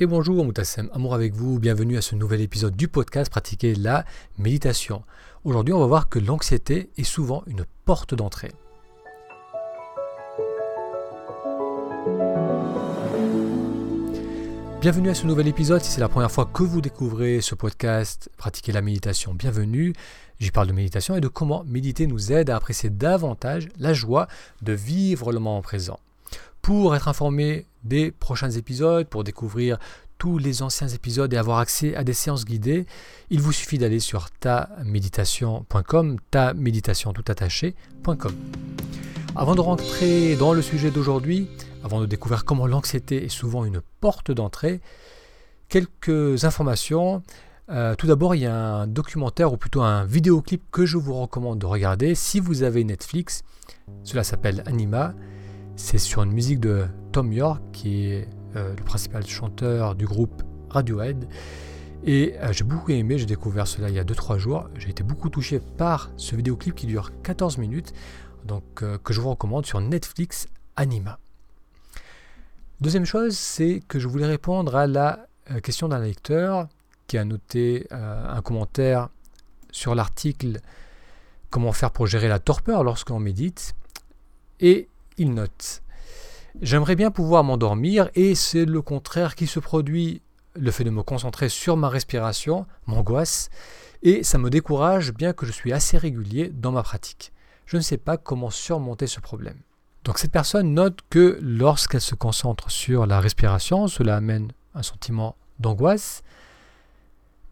Et 0.00 0.06
bonjour 0.06 0.44
Moutassem, 0.44 0.90
amour 0.92 1.14
avec 1.14 1.34
vous, 1.34 1.60
bienvenue 1.60 1.96
à 1.96 2.02
ce 2.02 2.16
nouvel 2.16 2.40
épisode 2.40 2.74
du 2.74 2.88
podcast 2.88 3.30
Pratiquer 3.30 3.76
la 3.76 4.04
méditation. 4.38 5.04
Aujourd'hui 5.44 5.72
on 5.72 5.78
va 5.78 5.86
voir 5.86 6.08
que 6.08 6.18
l'anxiété 6.18 6.90
est 6.96 7.04
souvent 7.04 7.44
une 7.46 7.64
porte 7.84 8.12
d'entrée. 8.12 8.50
Bienvenue 14.80 15.10
à 15.10 15.14
ce 15.14 15.26
nouvel 15.28 15.46
épisode, 15.46 15.80
si 15.80 15.92
c'est 15.92 16.00
la 16.00 16.08
première 16.08 16.32
fois 16.32 16.50
que 16.52 16.64
vous 16.64 16.80
découvrez 16.80 17.40
ce 17.40 17.54
podcast 17.54 18.28
Pratiquer 18.36 18.72
la 18.72 18.82
méditation, 18.82 19.32
bienvenue. 19.32 19.92
J'y 20.40 20.50
parle 20.50 20.66
de 20.66 20.72
méditation 20.72 21.14
et 21.14 21.20
de 21.20 21.28
comment 21.28 21.62
méditer 21.68 22.08
nous 22.08 22.32
aide 22.32 22.50
à 22.50 22.56
apprécier 22.56 22.90
davantage 22.90 23.68
la 23.78 23.94
joie 23.94 24.26
de 24.60 24.72
vivre 24.72 25.30
le 25.30 25.38
moment 25.38 25.62
présent. 25.62 26.00
Pour 26.64 26.96
être 26.96 27.08
informé 27.08 27.66
des 27.82 28.10
prochains 28.10 28.50
épisodes, 28.52 29.06
pour 29.06 29.22
découvrir 29.22 29.76
tous 30.16 30.38
les 30.38 30.62
anciens 30.62 30.88
épisodes 30.88 31.30
et 31.34 31.36
avoir 31.36 31.58
accès 31.58 31.94
à 31.94 32.04
des 32.04 32.14
séances 32.14 32.46
guidées, 32.46 32.86
il 33.28 33.42
vous 33.42 33.52
suffit 33.52 33.76
d'aller 33.76 34.00
sur 34.00 34.30
taméditation.com, 34.30 36.16
taméditation 36.30 37.12
tout 37.12 37.24
attaché.com. 37.28 38.34
Avant 39.36 39.54
de 39.54 39.60
rentrer 39.60 40.36
dans 40.36 40.54
le 40.54 40.62
sujet 40.62 40.90
d'aujourd'hui, 40.90 41.50
avant 41.84 42.00
de 42.00 42.06
découvrir 42.06 42.46
comment 42.46 42.66
l'anxiété 42.66 43.22
est 43.22 43.28
souvent 43.28 43.66
une 43.66 43.82
porte 44.00 44.30
d'entrée, 44.30 44.80
quelques 45.68 46.44
informations. 46.44 47.22
Euh, 47.68 47.94
tout 47.94 48.06
d'abord, 48.06 48.34
il 48.34 48.40
y 48.40 48.46
a 48.46 48.56
un 48.56 48.86
documentaire 48.86 49.52
ou 49.52 49.58
plutôt 49.58 49.82
un 49.82 50.06
vidéoclip 50.06 50.62
que 50.70 50.86
je 50.86 50.96
vous 50.96 51.12
recommande 51.12 51.58
de 51.58 51.66
regarder 51.66 52.14
si 52.14 52.40
vous 52.40 52.62
avez 52.62 52.84
Netflix. 52.84 53.42
Cela 54.02 54.24
s'appelle 54.24 54.62
Anima 54.64 55.12
c'est 55.76 55.98
sur 55.98 56.22
une 56.22 56.32
musique 56.32 56.60
de 56.60 56.86
Tom 57.12 57.32
York, 57.32 57.62
qui 57.72 58.06
est 58.06 58.28
euh, 58.56 58.74
le 58.76 58.82
principal 58.84 59.26
chanteur 59.26 59.94
du 59.94 60.06
groupe 60.06 60.42
Radiohead. 60.70 61.28
Et 62.04 62.34
euh, 62.38 62.52
j'ai 62.52 62.64
beaucoup 62.64 62.92
aimé, 62.92 63.18
j'ai 63.18 63.26
découvert 63.26 63.66
cela 63.66 63.88
il 63.88 63.94
y 63.94 63.98
a 63.98 64.04
2-3 64.04 64.38
jours. 64.38 64.68
J'ai 64.76 64.90
été 64.90 65.02
beaucoup 65.02 65.30
touché 65.30 65.60
par 65.60 66.10
ce 66.16 66.36
vidéoclip 66.36 66.74
qui 66.74 66.86
dure 66.86 67.10
14 67.22 67.58
minutes, 67.58 67.92
donc 68.44 68.64
euh, 68.82 68.98
que 68.98 69.12
je 69.12 69.20
vous 69.20 69.30
recommande 69.30 69.66
sur 69.66 69.80
Netflix 69.80 70.46
Anima. 70.76 71.18
Deuxième 72.80 73.06
chose, 73.06 73.36
c'est 73.36 73.80
que 73.88 73.98
je 73.98 74.08
voulais 74.08 74.26
répondre 74.26 74.76
à 74.76 74.86
la 74.86 75.26
question 75.62 75.88
d'un 75.88 76.00
lecteur 76.00 76.68
qui 77.06 77.18
a 77.18 77.24
noté 77.24 77.86
un 77.90 78.40
commentaire 78.42 79.08
sur 79.70 79.94
l'article 79.94 80.60
Comment 81.54 81.70
faire 81.70 81.92
pour 81.92 82.08
gérer 82.08 82.26
la 82.26 82.40
torpeur 82.40 82.82
lorsqu'on 82.82 83.20
médite? 83.20 83.76
Il 85.18 85.34
note 85.34 85.82
J'aimerais 86.62 86.94
bien 86.94 87.10
pouvoir 87.10 87.42
m'endormir 87.42 88.10
et 88.14 88.36
c'est 88.36 88.64
le 88.64 88.80
contraire 88.80 89.34
qui 89.34 89.48
se 89.48 89.58
produit. 89.58 90.22
Le 90.54 90.70
fait 90.70 90.84
de 90.84 90.90
me 90.90 91.02
concentrer 91.02 91.48
sur 91.48 91.76
ma 91.76 91.88
respiration 91.88 92.64
m'angoisse 92.86 93.50
et 94.02 94.22
ça 94.22 94.38
me 94.38 94.50
décourage 94.50 95.12
bien 95.12 95.32
que 95.32 95.46
je 95.46 95.52
suis 95.52 95.72
assez 95.72 95.98
régulier 95.98 96.50
dans 96.54 96.70
ma 96.70 96.84
pratique. 96.84 97.32
Je 97.66 97.76
ne 97.76 97.82
sais 97.82 97.96
pas 97.96 98.16
comment 98.16 98.50
surmonter 98.50 99.08
ce 99.08 99.18
problème. 99.18 99.58
Donc 100.04 100.18
cette 100.18 100.30
personne 100.30 100.74
note 100.74 101.00
que 101.10 101.38
lorsqu'elle 101.42 102.00
se 102.00 102.14
concentre 102.14 102.70
sur 102.70 103.06
la 103.06 103.18
respiration, 103.18 103.88
cela 103.88 104.16
amène 104.16 104.52
un 104.74 104.82
sentiment 104.82 105.34
d'angoisse 105.58 106.22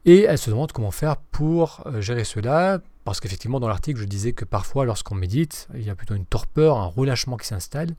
et 0.04 0.22
elle 0.22 0.38
se 0.38 0.50
demande 0.50 0.70
comment 0.70 0.90
faire 0.90 1.16
pour 1.16 1.82
euh, 1.86 2.00
gérer 2.00 2.24
cela, 2.24 2.80
parce 3.04 3.20
qu'effectivement, 3.20 3.60
dans 3.60 3.68
l'article, 3.68 4.00
je 4.00 4.04
disais 4.04 4.32
que 4.32 4.44
parfois, 4.44 4.84
lorsqu'on 4.84 5.14
médite, 5.14 5.68
il 5.74 5.82
y 5.82 5.90
a 5.90 5.94
plutôt 5.94 6.14
une 6.14 6.26
torpeur, 6.26 6.76
un 6.76 6.86
relâchement 6.86 7.36
qui 7.36 7.46
s'installe. 7.46 7.90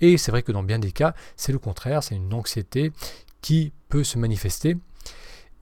Et 0.00 0.18
c'est 0.18 0.30
vrai 0.30 0.42
que 0.42 0.52
dans 0.52 0.62
bien 0.62 0.78
des 0.78 0.92
cas, 0.92 1.14
c'est 1.36 1.52
le 1.52 1.58
contraire, 1.58 2.02
c'est 2.02 2.16
une 2.16 2.32
anxiété 2.34 2.92
qui 3.40 3.72
peut 3.88 4.04
se 4.04 4.18
manifester. 4.18 4.76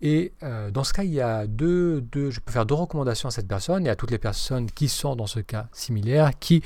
Et 0.03 0.33
euh, 0.43 0.71
dans 0.71 0.83
ce 0.83 0.93
cas, 0.93 1.05
il 1.05 1.13
y 1.13 1.21
a 1.21 1.47
deux, 1.47 2.05
je 2.15 2.41
peux 2.41 2.53
faire 2.53 2.67
deux 2.67 2.75
recommandations 2.75 3.29
à 3.29 3.33
cette 3.33 3.49
personne 3.49 3.87
et 3.87 3.91
à 3.91 3.97
toutes 3.97 4.11
les 4.11 4.19
personnes 4.19 4.71
qui 4.71 4.89
sont 4.89 5.15
dans 5.15 5.27
ce 5.27 5.41
cas 5.41 5.69
similaire, 5.73 6.31
qui, 6.39 6.63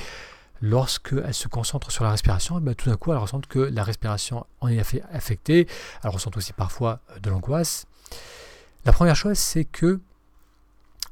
lorsqu'elles 0.63 1.35
se 1.35 1.49
concentrent 1.49 1.91
sur 1.91 2.05
la 2.05 2.11
respiration, 2.11 2.59
eh 2.59 2.61
ben, 2.61 2.75
tout 2.75 2.89
d'un 2.89 2.97
coup, 2.97 3.13
elles 3.13 3.19
ressentent 3.19 3.49
que 3.49 3.59
la 3.59 3.83
respiration 3.83 4.47
en 4.61 4.69
est 4.69 4.81
affectée. 5.13 5.67
Elles 6.03 6.11
ressentent 6.11 6.37
aussi 6.37 6.53
parfois 6.53 7.01
euh, 7.11 7.19
de 7.19 7.31
l'angoisse. 7.31 7.87
La 8.85 8.93
première 8.93 9.17
chose, 9.17 9.39
c'est 9.39 9.65
que 9.65 10.01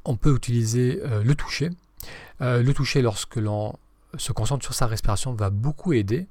on 0.04 0.16
peut 0.16 0.34
utiliser 0.34 1.00
euh, 1.02 1.22
le 1.22 1.34
toucher. 1.34 1.70
Euh, 2.40 2.62
le 2.62 2.74
toucher, 2.74 3.02
lorsque 3.02 3.36
l'on 3.36 3.78
se 4.16 4.32
concentre 4.32 4.64
sur 4.64 4.74
sa 4.74 4.86
respiration, 4.86 5.34
va 5.34 5.50
beaucoup 5.50 5.92
aider. 5.92 6.26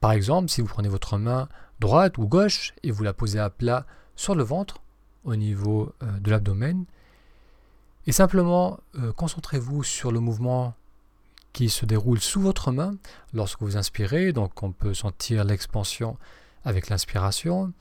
Par 0.00 0.12
exemple, 0.12 0.48
si 0.48 0.60
vous 0.60 0.66
prenez 0.66 0.88
votre 0.88 1.18
main 1.18 1.48
droite 1.80 2.18
ou 2.18 2.26
gauche 2.26 2.74
et 2.82 2.90
vous 2.90 3.02
la 3.02 3.12
posez 3.12 3.38
à 3.38 3.50
plat 3.50 3.86
sur 4.16 4.34
le 4.34 4.42
ventre, 4.42 4.80
au 5.24 5.36
niveau 5.36 5.94
euh, 6.02 6.18
de 6.20 6.30
l'abdomen, 6.30 6.84
et 8.06 8.12
simplement 8.12 8.80
concentrez-vous 9.16 9.84
sur 9.84 10.10
le 10.10 10.20
mouvement 10.20 10.74
qui 11.52 11.68
se 11.68 11.84
déroule 11.84 12.18
sous 12.18 12.40
votre 12.40 12.72
main 12.72 12.94
lorsque 13.34 13.60
vous 13.60 13.76
inspirez. 13.76 14.32
Donc 14.32 14.62
on 14.62 14.72
peut 14.72 14.94
sentir 14.94 15.44
l'expansion 15.44 16.16
avec 16.64 16.88
l'inspiration, 16.88 17.72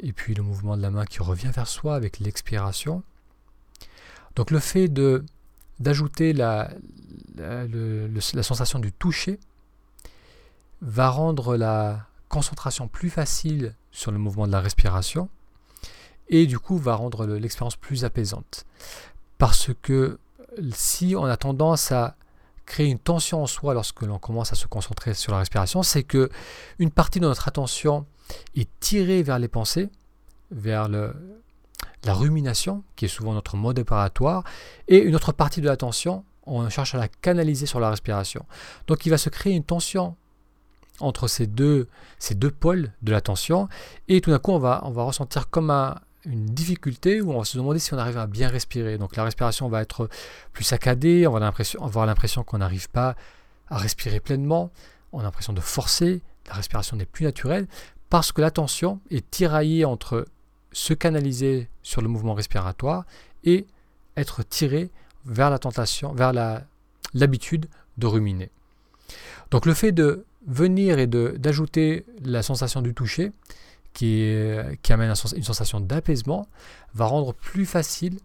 et 0.00 0.12
puis 0.12 0.34
le 0.34 0.42
mouvement 0.42 0.76
de 0.76 0.82
la 0.82 0.90
main 0.90 1.04
qui 1.04 1.20
revient 1.20 1.50
vers 1.52 1.66
soi 1.66 1.96
avec 1.96 2.18
l'expiration. 2.20 3.02
Donc 4.36 4.50
le 4.50 4.58
fait 4.58 4.88
de 4.88 5.24
d'ajouter 5.80 6.32
la, 6.32 6.70
la, 7.36 8.42
sensation 8.42 8.78
du 8.78 8.92
toucher 8.92 9.40
va 10.82 11.08
rendre 11.08 11.56
la 11.56 12.06
concentration 12.28 12.86
plus 12.86 13.10
facile 13.10 13.74
sur 13.90 14.12
le 14.12 14.18
mouvement 14.18 14.46
de 14.46 14.52
la 14.52 14.60
respiration 14.60 15.28
et 16.28 16.46
du 16.46 16.58
coup 16.58 16.78
va 16.78 16.94
rendre 16.94 17.26
l'expérience 17.26 17.76
plus 17.76 18.04
apaisante. 18.04 18.66
Parce 19.38 19.70
que 19.82 20.18
si 20.72 21.14
on 21.16 21.24
a 21.24 21.36
tendance 21.36 21.90
à 21.90 22.16
créer 22.66 22.86
une 22.86 22.98
tension 22.98 23.42
en 23.42 23.46
soi 23.46 23.74
lorsque 23.74 24.02
l'on 24.02 24.18
commence 24.18 24.52
à 24.52 24.56
se 24.56 24.66
concentrer 24.66 25.14
sur 25.14 25.32
la 25.32 25.38
respiration, 25.38 25.82
c'est 25.82 26.02
que 26.02 26.30
une 26.78 26.90
partie 26.90 27.20
de 27.20 27.26
notre 27.26 27.48
attention 27.48 28.06
est 28.56 28.68
tirée 28.80 29.22
vers 29.22 29.38
les 29.38 29.48
pensées, 29.48 29.90
vers 30.50 30.88
le, 30.88 31.14
la 32.04 32.14
rumination, 32.14 32.84
qui 32.96 33.06
est 33.06 33.08
souvent 33.08 33.32
notre 33.32 33.56
mode 33.56 33.78
opératoire, 33.78 34.44
et 34.88 34.98
une 34.98 35.14
autre 35.14 35.32
partie 35.32 35.60
de 35.60 35.66
l'attention, 35.66 36.24
on 36.46 36.68
cherche 36.68 36.94
à 36.94 36.98
la 36.98 37.08
canaliser 37.08 37.66
sur 37.66 37.80
la 37.80 37.90
respiration. 37.90 38.44
Donc 38.86 39.06
il 39.06 39.10
va 39.10 39.18
se 39.18 39.30
créer 39.30 39.54
une 39.54 39.64
tension 39.64 40.16
entre 41.00 41.26
ces 41.26 41.46
deux, 41.46 41.88
pôles 42.60 42.92
de 43.02 43.12
l'attention, 43.12 43.68
et 44.08 44.20
tout 44.20 44.30
d'un 44.30 44.38
coup 44.38 44.52
on 44.52 44.58
va, 44.58 44.82
on 44.84 44.90
va 44.90 45.02
ressentir 45.02 45.50
comme 45.50 45.70
une 46.24 46.46
difficulté 46.46 47.20
où 47.20 47.32
on 47.32 47.38
va 47.38 47.44
se 47.44 47.56
demander 47.56 47.78
si 47.78 47.92
on 47.94 47.98
arrive 47.98 48.18
à 48.18 48.26
bien 48.26 48.48
respirer. 48.48 48.98
Donc 48.98 49.16
la 49.16 49.24
respiration 49.24 49.68
va 49.68 49.82
être 49.82 50.08
plus 50.52 50.64
saccadée, 50.64 51.26
on 51.26 51.32
va 51.32 51.52
avoir 51.82 52.06
l'impression 52.06 52.44
qu'on 52.44 52.58
n'arrive 52.58 52.88
pas 52.90 53.16
à 53.68 53.78
respirer 53.78 54.20
pleinement, 54.20 54.70
on 55.12 55.20
a 55.20 55.22
l'impression 55.22 55.52
de 55.52 55.60
forcer, 55.60 56.22
la 56.46 56.54
respiration 56.54 56.96
n'est 56.96 57.06
plus 57.06 57.24
naturelle, 57.24 57.66
parce 58.10 58.30
que 58.30 58.40
l'attention 58.40 59.00
est 59.10 59.28
tiraillée 59.30 59.84
entre 59.84 60.26
se 60.74 60.92
canaliser 60.92 61.70
sur 61.82 62.02
le 62.02 62.08
mouvement 62.08 62.34
respiratoire 62.34 63.06
et 63.44 63.66
être 64.16 64.42
tiré 64.42 64.90
vers 65.24 65.48
la 65.48 65.58
tentation, 65.58 66.12
vers 66.12 66.32
l'habitude 67.14 67.66
de 67.96 68.06
ruminer. 68.06 68.50
Donc 69.50 69.64
le 69.64 69.72
fait 69.72 69.92
de 69.92 70.26
venir 70.46 70.98
et 70.98 71.06
d'ajouter 71.06 72.04
la 72.22 72.42
sensation 72.42 72.82
du 72.82 72.92
toucher, 72.92 73.32
qui, 73.94 74.34
qui 74.82 74.92
amène 74.92 75.14
une 75.36 75.44
sensation 75.44 75.80
d'apaisement, 75.80 76.48
va 76.94 77.06
rendre 77.06 77.32
plus 77.32 77.64
facile 77.64 78.18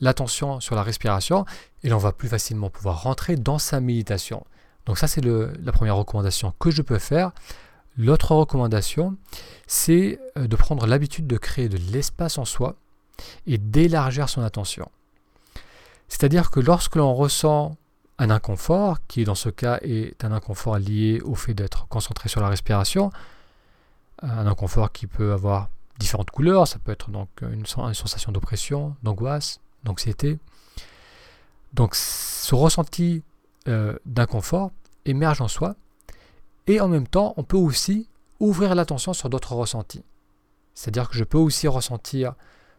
l'attention 0.00 0.60
sur 0.60 0.74
la 0.74 0.82
respiration 0.82 1.46
et 1.84 1.88
l'on 1.88 1.98
va 1.98 2.12
plus 2.12 2.28
facilement 2.28 2.68
pouvoir 2.68 3.02
rentrer 3.02 3.36
dans 3.36 3.58
sa 3.58 3.80
méditation. 3.80 4.44
Donc 4.84 4.98
ça 4.98 5.06
c'est 5.06 5.24
la 5.24 5.72
première 5.72 5.96
recommandation 5.96 6.52
que 6.58 6.70
je 6.70 6.82
peux 6.82 6.98
faire. 6.98 7.30
L'autre 7.96 8.34
recommandation, 8.34 9.16
c'est 9.66 10.18
euh, 10.38 10.46
de 10.46 10.56
prendre 10.56 10.86
l'habitude 10.86 11.26
de 11.26 11.36
créer 11.36 11.68
de 11.68 11.78
l'espace 11.92 12.38
en 12.38 12.44
soi 12.44 12.76
et 13.46 13.58
d'élargir 13.58 14.28
son 14.28 14.42
attention. 14.42 14.90
C'est-à-dire 16.08 16.50
que 16.50 16.60
lorsque 16.60 16.96
l'on 16.96 17.14
ressent 17.14 17.76
un 18.18 18.30
inconfort, 18.30 18.98
qui 19.06 19.24
dans 19.24 19.34
ce 19.34 19.48
cas 19.48 19.78
est 19.82 20.24
un 20.24 20.32
inconfort 20.32 20.78
lié 20.78 21.20
au 21.24 21.34
fait 21.34 21.54
d'être 21.54 21.86
concentré 21.88 22.28
sur 22.28 22.40
la 22.40 22.48
respiration, 22.48 23.10
un 24.22 24.46
inconfort 24.46 24.92
qui 24.92 25.06
peut 25.06 25.32
avoir 25.32 25.68
différentes 25.98 26.30
couleurs, 26.30 26.68
ça 26.68 26.78
peut 26.78 26.92
être 26.92 27.10
donc 27.10 27.28
une, 27.42 27.66
sensation 27.66 28.32
d'oppression, 28.32 28.94
d'angoisse, 29.02 29.60
d'anxiété. 29.84 30.38
Donc 31.74 31.94
ce 31.94 32.54
ressenti 32.54 33.22
euh, 33.68 33.96
d'inconfort 34.06 34.70
émerge 35.04 35.40
en 35.40 35.48
soi 35.48 35.74
et 36.66 36.80
en 36.80 36.88
même 36.88 37.06
temps, 37.06 37.34
on 37.36 37.44
peut 37.44 37.56
aussi 37.56 38.08
ouvrir 38.40 38.74
l'attention 38.74 39.12
sur 39.12 39.28
d'autres 39.28 39.54
ressentis. 39.54 40.04
C'est-à-dire 40.74 41.08
que 41.08 41.16
je 41.16 41.24
peux 41.24 41.38
aussi 41.38 41.68
ressentir 41.68 42.34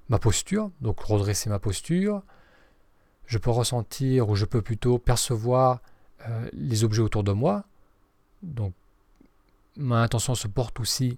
ma 0.09 0.19
posture, 0.19 0.71
donc 0.81 1.00
redresser 1.00 1.50
ma 1.50 1.59
posture. 1.59 2.21
Je 3.25 3.38
peux 3.38 3.51
ressentir, 3.51 4.30
ou 4.30 4.35
je 4.35 4.45
peux 4.45 4.62
plutôt 4.62 4.97
percevoir 4.97 5.81
euh, 6.27 6.50
les 6.53 6.83
objets 6.83 7.01
autour 7.01 7.24
de 7.24 7.31
moi. 7.31 7.65
Donc 8.41 8.74
ma 9.77 10.03
attention 10.03 10.36
se 10.36 10.47
porte 10.47 10.79
aussi 10.79 11.18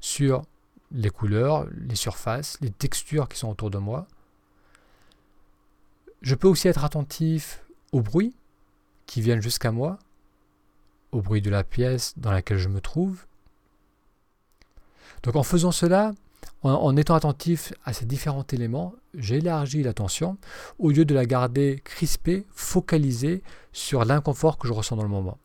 sur 0.00 0.42
les 0.90 1.10
couleurs, 1.10 1.66
les 1.72 1.96
surfaces, 1.96 2.58
les 2.60 2.70
textures 2.70 3.28
qui 3.28 3.38
sont 3.38 3.48
autour 3.48 3.70
de 3.70 3.78
moi. 3.78 4.06
Je 6.22 6.34
peux 6.34 6.48
aussi 6.48 6.68
être 6.68 6.84
attentif 6.84 7.64
aux 7.92 8.00
bruits 8.00 8.34
qui 9.06 9.20
viennent 9.20 9.42
jusqu'à 9.42 9.72
moi, 9.72 9.98
au 11.14 11.22
bruit 11.22 11.40
de 11.40 11.50
la 11.50 11.64
pièce 11.64 12.14
dans 12.16 12.32
laquelle 12.32 12.58
je 12.58 12.68
me 12.68 12.80
trouve. 12.80 13.24
Donc 15.22 15.36
en 15.36 15.42
faisant 15.42 15.70
cela, 15.70 16.12
en, 16.62 16.96
étant 16.96 17.14
attentif 17.14 17.72
à 17.84 17.92
ces 17.92 18.04
différents 18.04 18.44
éléments, 18.52 18.94
j'élargis 19.14 19.82
l'attention 19.82 20.36
au 20.78 20.90
lieu 20.90 21.04
de 21.04 21.14
la 21.14 21.24
garder 21.24 21.80
crispée, 21.84 22.46
focalisée 22.50 23.42
sur 23.72 24.04
l'inconfort 24.04 24.58
que 24.58 24.66
je 24.66 24.72
ressens 24.72 24.96
dans 24.96 25.02
le 25.02 25.08
moment. 25.08 25.38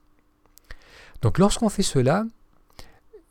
Donc 1.22 1.38
lorsqu'on 1.38 1.70
fait 1.70 1.84
cela, 1.84 2.26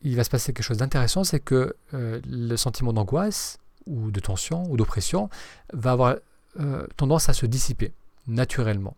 il 0.02 0.16
va 0.16 0.22
se 0.22 0.30
passer 0.30 0.52
quelque 0.52 0.64
chose 0.64 0.78
d'intéressant, 0.78 1.24
c'est 1.24 1.40
que 1.40 1.74
euh, 1.92 2.20
le 2.26 2.56
sentiment 2.56 2.92
d'angoisse 2.92 3.58
ou 3.86 4.10
de 4.10 4.20
tension 4.20 4.64
ou 4.70 4.76
d'oppression 4.76 5.28
va 5.72 5.92
avoir 5.92 6.16
euh, 6.60 6.86
tendance 6.96 7.28
à 7.28 7.32
se 7.32 7.46
dissiper 7.46 7.92
naturellement. 8.26 8.96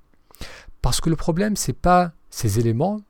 Parce 0.82 1.00
que 1.00 1.08
le 1.08 1.16
problème, 1.16 1.56
c'est 1.56 1.72
pas 1.72 2.12
ces 2.31 2.58
éléments 2.58 3.00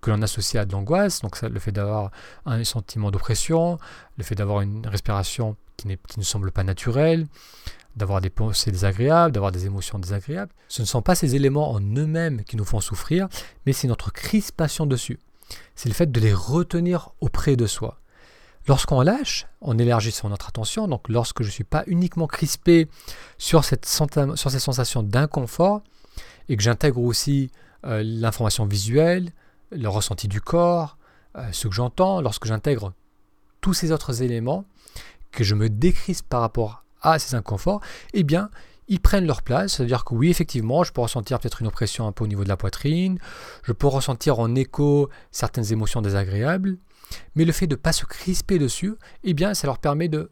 que 0.00 0.10
l'on 0.10 0.22
associe 0.22 0.60
à 0.60 0.66
de 0.66 0.72
l'angoisse, 0.72 1.20
donc 1.20 1.40
le 1.42 1.58
fait 1.58 1.72
d'avoir 1.72 2.10
un 2.44 2.62
sentiment 2.64 3.10
d'oppression, 3.10 3.78
le 4.16 4.24
fait 4.24 4.34
d'avoir 4.34 4.60
une 4.60 4.86
respiration 4.86 5.56
qui, 5.76 5.88
ne 5.88 6.22
semble 6.22 6.52
pas 6.52 6.64
naturelle, 6.64 7.26
d'avoir 7.96 8.20
des 8.20 8.30
pensées 8.30 8.70
désagréables, 8.70 9.32
d'avoir 9.32 9.52
des 9.52 9.66
émotions 9.66 9.98
désagréables. 9.98 10.52
Ce 10.68 10.82
ne 10.82 10.86
sont 10.86 11.02
pas 11.02 11.14
ces 11.14 11.34
éléments 11.34 11.72
en 11.72 11.80
eux-mêmes 11.80 12.44
qui 12.44 12.56
nous 12.56 12.64
font 12.64 12.80
souffrir, 12.80 13.28
mais 13.64 13.72
c'est 13.72 13.88
notre 13.88 14.12
crispation 14.12 14.86
dessus. 14.86 15.18
C'est 15.74 15.88
le 15.88 15.94
fait 15.94 16.10
de 16.10 16.20
les 16.20 16.34
retenir 16.34 17.10
auprès 17.20 17.56
de 17.56 17.66
soi. 17.66 18.00
Lorsqu'on 18.68 19.00
lâche, 19.00 19.46
en 19.60 19.78
élargissant 19.78 20.28
notre 20.28 20.48
attention, 20.48 20.88
donc 20.88 21.08
lorsque 21.08 21.42
je 21.42 21.48
ne 21.48 21.52
suis 21.52 21.64
pas 21.64 21.84
uniquement 21.86 22.26
crispé 22.26 22.88
sur 23.38 23.64
cette, 23.64 23.86
sur 23.86 24.50
ces 24.50 24.58
sensations 24.58 25.02
d'inconfort, 25.02 25.82
et 26.48 26.56
que 26.56 26.62
j'intègre 26.62 27.00
aussi 27.00 27.50
euh, 27.84 28.02
l'information 28.04 28.66
visuelle, 28.66 29.30
le 29.70 29.88
ressenti 29.88 30.28
du 30.28 30.40
corps, 30.40 30.96
euh, 31.36 31.48
ce 31.52 31.68
que 31.68 31.74
j'entends, 31.74 32.20
lorsque 32.20 32.46
j'intègre 32.46 32.92
tous 33.60 33.74
ces 33.74 33.92
autres 33.92 34.22
éléments, 34.22 34.64
que 35.32 35.44
je 35.44 35.54
me 35.54 35.68
décrispe 35.68 36.28
par 36.28 36.40
rapport 36.40 36.84
à 37.02 37.18
ces 37.18 37.34
inconforts, 37.34 37.80
eh 38.14 38.22
bien, 38.22 38.50
ils 38.88 39.00
prennent 39.00 39.26
leur 39.26 39.42
place. 39.42 39.74
C'est-à-dire 39.74 40.04
que 40.04 40.14
oui, 40.14 40.30
effectivement, 40.30 40.84
je 40.84 40.92
peux 40.92 41.00
ressentir 41.00 41.38
peut-être 41.38 41.60
une 41.60 41.66
oppression 41.66 42.06
un 42.06 42.12
peu 42.12 42.24
au 42.24 42.26
niveau 42.26 42.44
de 42.44 42.48
la 42.48 42.56
poitrine, 42.56 43.18
je 43.64 43.72
peux 43.72 43.86
ressentir 43.86 44.38
en 44.38 44.54
écho 44.54 45.10
certaines 45.30 45.72
émotions 45.72 46.02
désagréables, 46.02 46.78
mais 47.34 47.44
le 47.44 47.52
fait 47.52 47.66
de 47.66 47.74
ne 47.74 47.80
pas 47.80 47.92
se 47.92 48.04
crisper 48.04 48.58
dessus, 48.58 48.94
eh 49.24 49.34
bien, 49.34 49.54
ça 49.54 49.66
leur 49.66 49.78
permet 49.78 50.08
de 50.08 50.30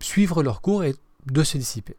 suivre 0.00 0.42
leur 0.42 0.60
cours 0.60 0.84
et 0.84 0.94
de 1.26 1.42
se 1.42 1.58
dissiper. 1.58 1.96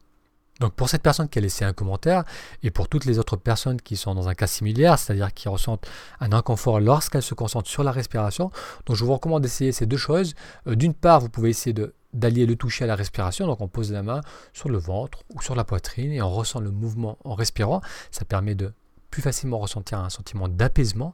Donc 0.59 0.73
pour 0.73 0.89
cette 0.89 1.01
personne 1.01 1.29
qui 1.29 1.39
a 1.39 1.41
laissé 1.41 1.65
un 1.65 1.73
commentaire 1.73 2.23
et 2.63 2.71
pour 2.71 2.87
toutes 2.87 3.05
les 3.05 3.19
autres 3.19 3.37
personnes 3.37 3.81
qui 3.81 3.95
sont 3.95 4.13
dans 4.15 4.27
un 4.27 4.35
cas 4.35 4.47
similaire, 4.47 4.99
c'est-à-dire 4.99 5.33
qui 5.33 5.47
ressentent 5.47 5.87
un 6.19 6.31
inconfort 6.33 6.79
lorsqu'elles 6.79 7.23
se 7.23 7.33
concentrent 7.33 7.69
sur 7.69 7.83
la 7.83 7.91
respiration, 7.91 8.51
donc 8.85 8.95
je 8.95 9.05
vous 9.05 9.13
recommande 9.13 9.41
d'essayer 9.41 9.71
ces 9.71 9.85
deux 9.85 9.97
choses. 9.97 10.33
Euh, 10.67 10.75
d'une 10.75 10.93
part, 10.93 11.21
vous 11.21 11.29
pouvez 11.29 11.49
essayer 11.49 11.75
d'allier 12.13 12.45
le 12.45 12.55
toucher 12.55 12.83
à 12.83 12.87
la 12.87 12.95
respiration, 12.95 13.47
donc 13.47 13.61
on 13.61 13.67
pose 13.67 13.91
la 13.91 14.03
main 14.03 14.21
sur 14.53 14.69
le 14.69 14.77
ventre 14.77 15.23
ou 15.33 15.41
sur 15.41 15.55
la 15.55 15.63
poitrine 15.63 16.11
et 16.11 16.21
on 16.21 16.29
ressent 16.29 16.59
le 16.59 16.71
mouvement 16.71 17.17
en 17.23 17.35
respirant. 17.35 17.81
Ça 18.11 18.25
permet 18.25 18.55
de 18.55 18.73
plus 19.11 19.21
facilement 19.21 19.59
ressentir 19.59 19.99
un 19.99 20.09
sentiment 20.09 20.47
d'apaisement 20.47 21.13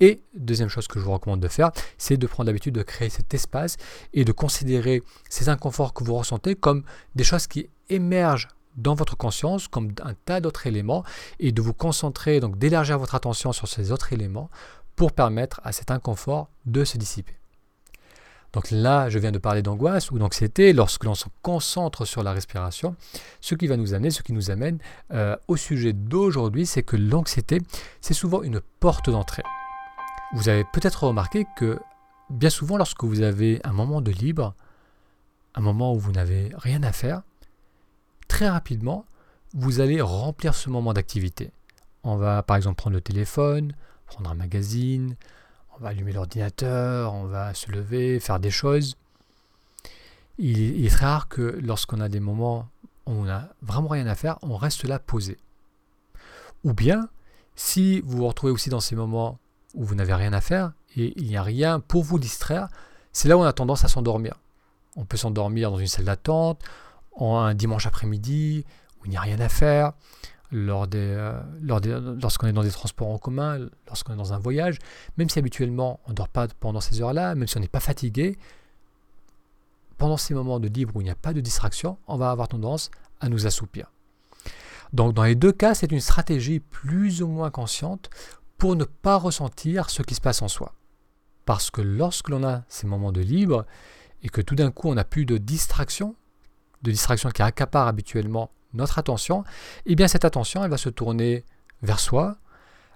et 0.00 0.22
deuxième 0.34 0.68
chose 0.68 0.88
que 0.88 0.98
je 0.98 1.04
vous 1.04 1.12
recommande 1.12 1.40
de 1.40 1.48
faire, 1.48 1.70
c'est 1.98 2.16
de 2.16 2.26
prendre 2.26 2.46
l'habitude 2.46 2.74
de 2.74 2.82
créer 2.82 3.10
cet 3.10 3.34
espace 3.34 3.76
et 4.14 4.24
de 4.24 4.32
considérer 4.32 5.02
ces 5.28 5.50
inconforts 5.50 5.92
que 5.92 6.02
vous 6.02 6.14
ressentez 6.14 6.54
comme 6.54 6.84
des 7.14 7.24
choses 7.24 7.46
qui 7.46 7.68
émergent 7.90 8.48
dans 8.76 8.94
votre 8.94 9.16
conscience 9.16 9.68
comme 9.68 9.92
un 10.02 10.14
tas 10.14 10.40
d'autres 10.40 10.66
éléments 10.66 11.04
et 11.38 11.52
de 11.52 11.62
vous 11.62 11.74
concentrer, 11.74 12.40
donc 12.40 12.58
d'élargir 12.58 12.98
votre 12.98 13.14
attention 13.14 13.52
sur 13.52 13.68
ces 13.68 13.92
autres 13.92 14.12
éléments 14.12 14.50
pour 14.96 15.12
permettre 15.12 15.60
à 15.64 15.72
cet 15.72 15.90
inconfort 15.90 16.48
de 16.66 16.84
se 16.84 16.98
dissiper. 16.98 17.34
Donc 18.52 18.70
là, 18.70 19.08
je 19.08 19.18
viens 19.18 19.30
de 19.30 19.38
parler 19.38 19.62
d'angoisse 19.62 20.10
ou 20.10 20.18
d'anxiété 20.18 20.72
lorsque 20.72 21.04
l'on 21.04 21.14
se 21.14 21.26
concentre 21.42 22.04
sur 22.04 22.22
la 22.22 22.32
respiration. 22.32 22.96
Ce 23.40 23.54
qui 23.54 23.68
va 23.68 23.76
nous 23.76 23.94
amener, 23.94 24.10
ce 24.10 24.22
qui 24.22 24.32
nous 24.32 24.50
amène 24.50 24.78
euh, 25.12 25.36
au 25.46 25.56
sujet 25.56 25.92
d'aujourd'hui, 25.92 26.66
c'est 26.66 26.82
que 26.82 26.96
l'anxiété, 26.96 27.62
c'est 28.00 28.14
souvent 28.14 28.42
une 28.42 28.60
porte 28.80 29.08
d'entrée. 29.08 29.44
Vous 30.34 30.48
avez 30.48 30.64
peut-être 30.72 31.04
remarqué 31.04 31.46
que 31.56 31.78
bien 32.28 32.50
souvent, 32.50 32.76
lorsque 32.76 33.04
vous 33.04 33.22
avez 33.22 33.60
un 33.64 33.72
moment 33.72 34.00
de 34.00 34.10
libre, 34.10 34.54
un 35.54 35.60
moment 35.60 35.94
où 35.94 35.98
vous 35.98 36.12
n'avez 36.12 36.50
rien 36.56 36.82
à 36.82 36.92
faire, 36.92 37.22
très 38.30 38.48
rapidement, 38.48 39.04
vous 39.52 39.80
allez 39.80 40.00
remplir 40.00 40.54
ce 40.54 40.70
moment 40.70 40.94
d'activité. 40.94 41.50
On 42.04 42.16
va 42.16 42.42
par 42.42 42.56
exemple 42.56 42.76
prendre 42.76 42.94
le 42.94 43.02
téléphone, 43.02 43.74
prendre 44.06 44.30
un 44.30 44.34
magazine, 44.34 45.16
on 45.76 45.82
va 45.82 45.88
allumer 45.90 46.12
l'ordinateur, 46.12 47.12
on 47.12 47.24
va 47.24 47.52
se 47.54 47.70
lever, 47.70 48.20
faire 48.20 48.38
des 48.38 48.52
choses. 48.52 48.96
Il, 50.38 50.86
est 50.86 50.88
très 50.88 51.06
rare 51.06 51.28
que 51.28 51.58
lorsqu'on 51.60 52.00
a 52.00 52.08
des 52.08 52.20
moments 52.20 52.68
où 53.06 53.12
on 53.12 53.24
n'a 53.24 53.50
vraiment 53.62 53.88
rien 53.88 54.06
à 54.06 54.14
faire, 54.14 54.38
on 54.42 54.56
reste 54.56 54.84
là 54.84 55.00
posé. 55.00 55.36
Ou 56.62 56.72
bien, 56.72 57.08
si 57.56 58.00
vous 58.02 58.18
vous 58.18 58.28
retrouvez 58.28 58.52
aussi 58.52 58.70
dans 58.70 58.80
ces 58.80 58.94
moments 58.94 59.38
où 59.74 59.84
vous 59.84 59.96
n'avez 59.96 60.14
rien 60.14 60.32
à 60.32 60.40
faire 60.40 60.72
et 60.96 61.12
il 61.20 61.26
n'y 61.26 61.36
a 61.36 61.42
rien 61.42 61.80
pour 61.80 62.04
vous 62.04 62.20
distraire, 62.20 62.68
c'est 63.12 63.28
là 63.28 63.36
où 63.36 63.40
on 63.40 63.44
a 63.44 63.52
tendance 63.52 63.84
à 63.84 63.88
s'endormir. 63.88 64.36
On 64.96 65.04
peut 65.04 65.16
s'endormir 65.16 65.72
dans 65.72 65.78
une 65.78 65.88
salle 65.88 66.04
d'attente, 66.04 66.62
un 67.18 67.54
dimanche 67.54 67.86
après-midi 67.86 68.64
où 69.00 69.06
il 69.06 69.10
n'y 69.10 69.16
a 69.16 69.20
rien 69.20 69.40
à 69.40 69.48
faire, 69.48 69.92
lors 70.52 70.86
des, 70.86 70.98
euh, 70.98 71.40
lors 71.62 71.80
lorsqu'on 72.20 72.48
est 72.48 72.52
dans 72.52 72.62
des 72.62 72.70
transports 72.70 73.08
en 73.08 73.18
commun, 73.18 73.68
lorsqu'on 73.86 74.14
est 74.14 74.16
dans 74.16 74.32
un 74.32 74.38
voyage, 74.38 74.78
même 75.16 75.28
si 75.28 75.38
habituellement 75.38 76.00
on 76.06 76.10
ne 76.10 76.14
dort 76.14 76.28
pas 76.28 76.48
pendant 76.48 76.80
ces 76.80 77.00
heures-là, 77.00 77.34
même 77.34 77.46
si 77.46 77.56
on 77.56 77.60
n'est 77.60 77.68
pas 77.68 77.80
fatigué, 77.80 78.38
pendant 79.96 80.16
ces 80.16 80.34
moments 80.34 80.58
de 80.58 80.68
libre 80.68 80.96
où 80.96 81.00
il 81.00 81.04
n'y 81.04 81.10
a 81.10 81.14
pas 81.14 81.32
de 81.32 81.40
distraction, 81.40 81.98
on 82.06 82.16
va 82.16 82.30
avoir 82.30 82.48
tendance 82.48 82.90
à 83.20 83.28
nous 83.28 83.46
assoupir. 83.46 83.92
Donc 84.92 85.14
dans 85.14 85.22
les 85.22 85.36
deux 85.36 85.52
cas, 85.52 85.74
c'est 85.74 85.92
une 85.92 86.00
stratégie 86.00 86.58
plus 86.58 87.22
ou 87.22 87.28
moins 87.28 87.50
consciente 87.50 88.10
pour 88.58 88.76
ne 88.76 88.84
pas 88.84 89.16
ressentir 89.16 89.88
ce 89.88 90.02
qui 90.02 90.14
se 90.14 90.20
passe 90.20 90.42
en 90.42 90.48
soi. 90.48 90.74
Parce 91.44 91.70
que 91.70 91.80
lorsque 91.80 92.28
l'on 92.28 92.44
a 92.44 92.62
ces 92.68 92.86
moments 92.86 93.12
de 93.12 93.20
libre 93.20 93.66
et 94.22 94.28
que 94.28 94.40
tout 94.40 94.54
d'un 94.54 94.70
coup 94.70 94.88
on 94.88 94.94
n'a 94.94 95.04
plus 95.04 95.26
de 95.26 95.38
distraction, 95.38 96.16
de 96.82 96.90
distraction 96.90 97.30
qui 97.30 97.42
accapare 97.42 97.86
habituellement 97.86 98.50
notre 98.72 98.98
attention, 98.98 99.42
et 99.86 99.92
eh 99.92 99.94
bien 99.96 100.08
cette 100.08 100.24
attention, 100.24 100.64
elle 100.64 100.70
va 100.70 100.76
se 100.76 100.88
tourner 100.88 101.44
vers 101.82 102.00
soi, 102.00 102.36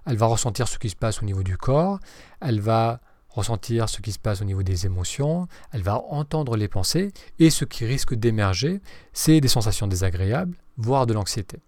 elle 0.05 0.17
va 0.17 0.27
ressentir 0.27 0.67
ce 0.67 0.77
qui 0.77 0.89
se 0.89 0.95
passe 0.95 1.21
au 1.21 1.25
niveau 1.25 1.43
du 1.43 1.57
corps, 1.57 1.99
elle 2.39 2.61
va 2.61 3.01
ressentir 3.29 3.89
ce 3.89 4.01
qui 4.01 4.13
se 4.13 4.19
passe 4.19 4.41
au 4.41 4.45
niveau 4.45 4.63
des 4.63 4.85
émotions, 4.85 5.47
elle 5.73 5.81
va 5.81 6.01
entendre 6.09 6.55
les 6.55 6.69
pensées, 6.69 7.11
et 7.39 7.49
ce 7.49 7.65
qui 7.65 7.85
risque 7.85 8.13
d'émerger, 8.13 8.81
c'est 9.11 9.41
des 9.41 9.47
sensations 9.49 9.87
désagréables, 9.87 10.55
voire 10.77 11.05
de 11.05 11.13
l'anxiété. 11.13 11.59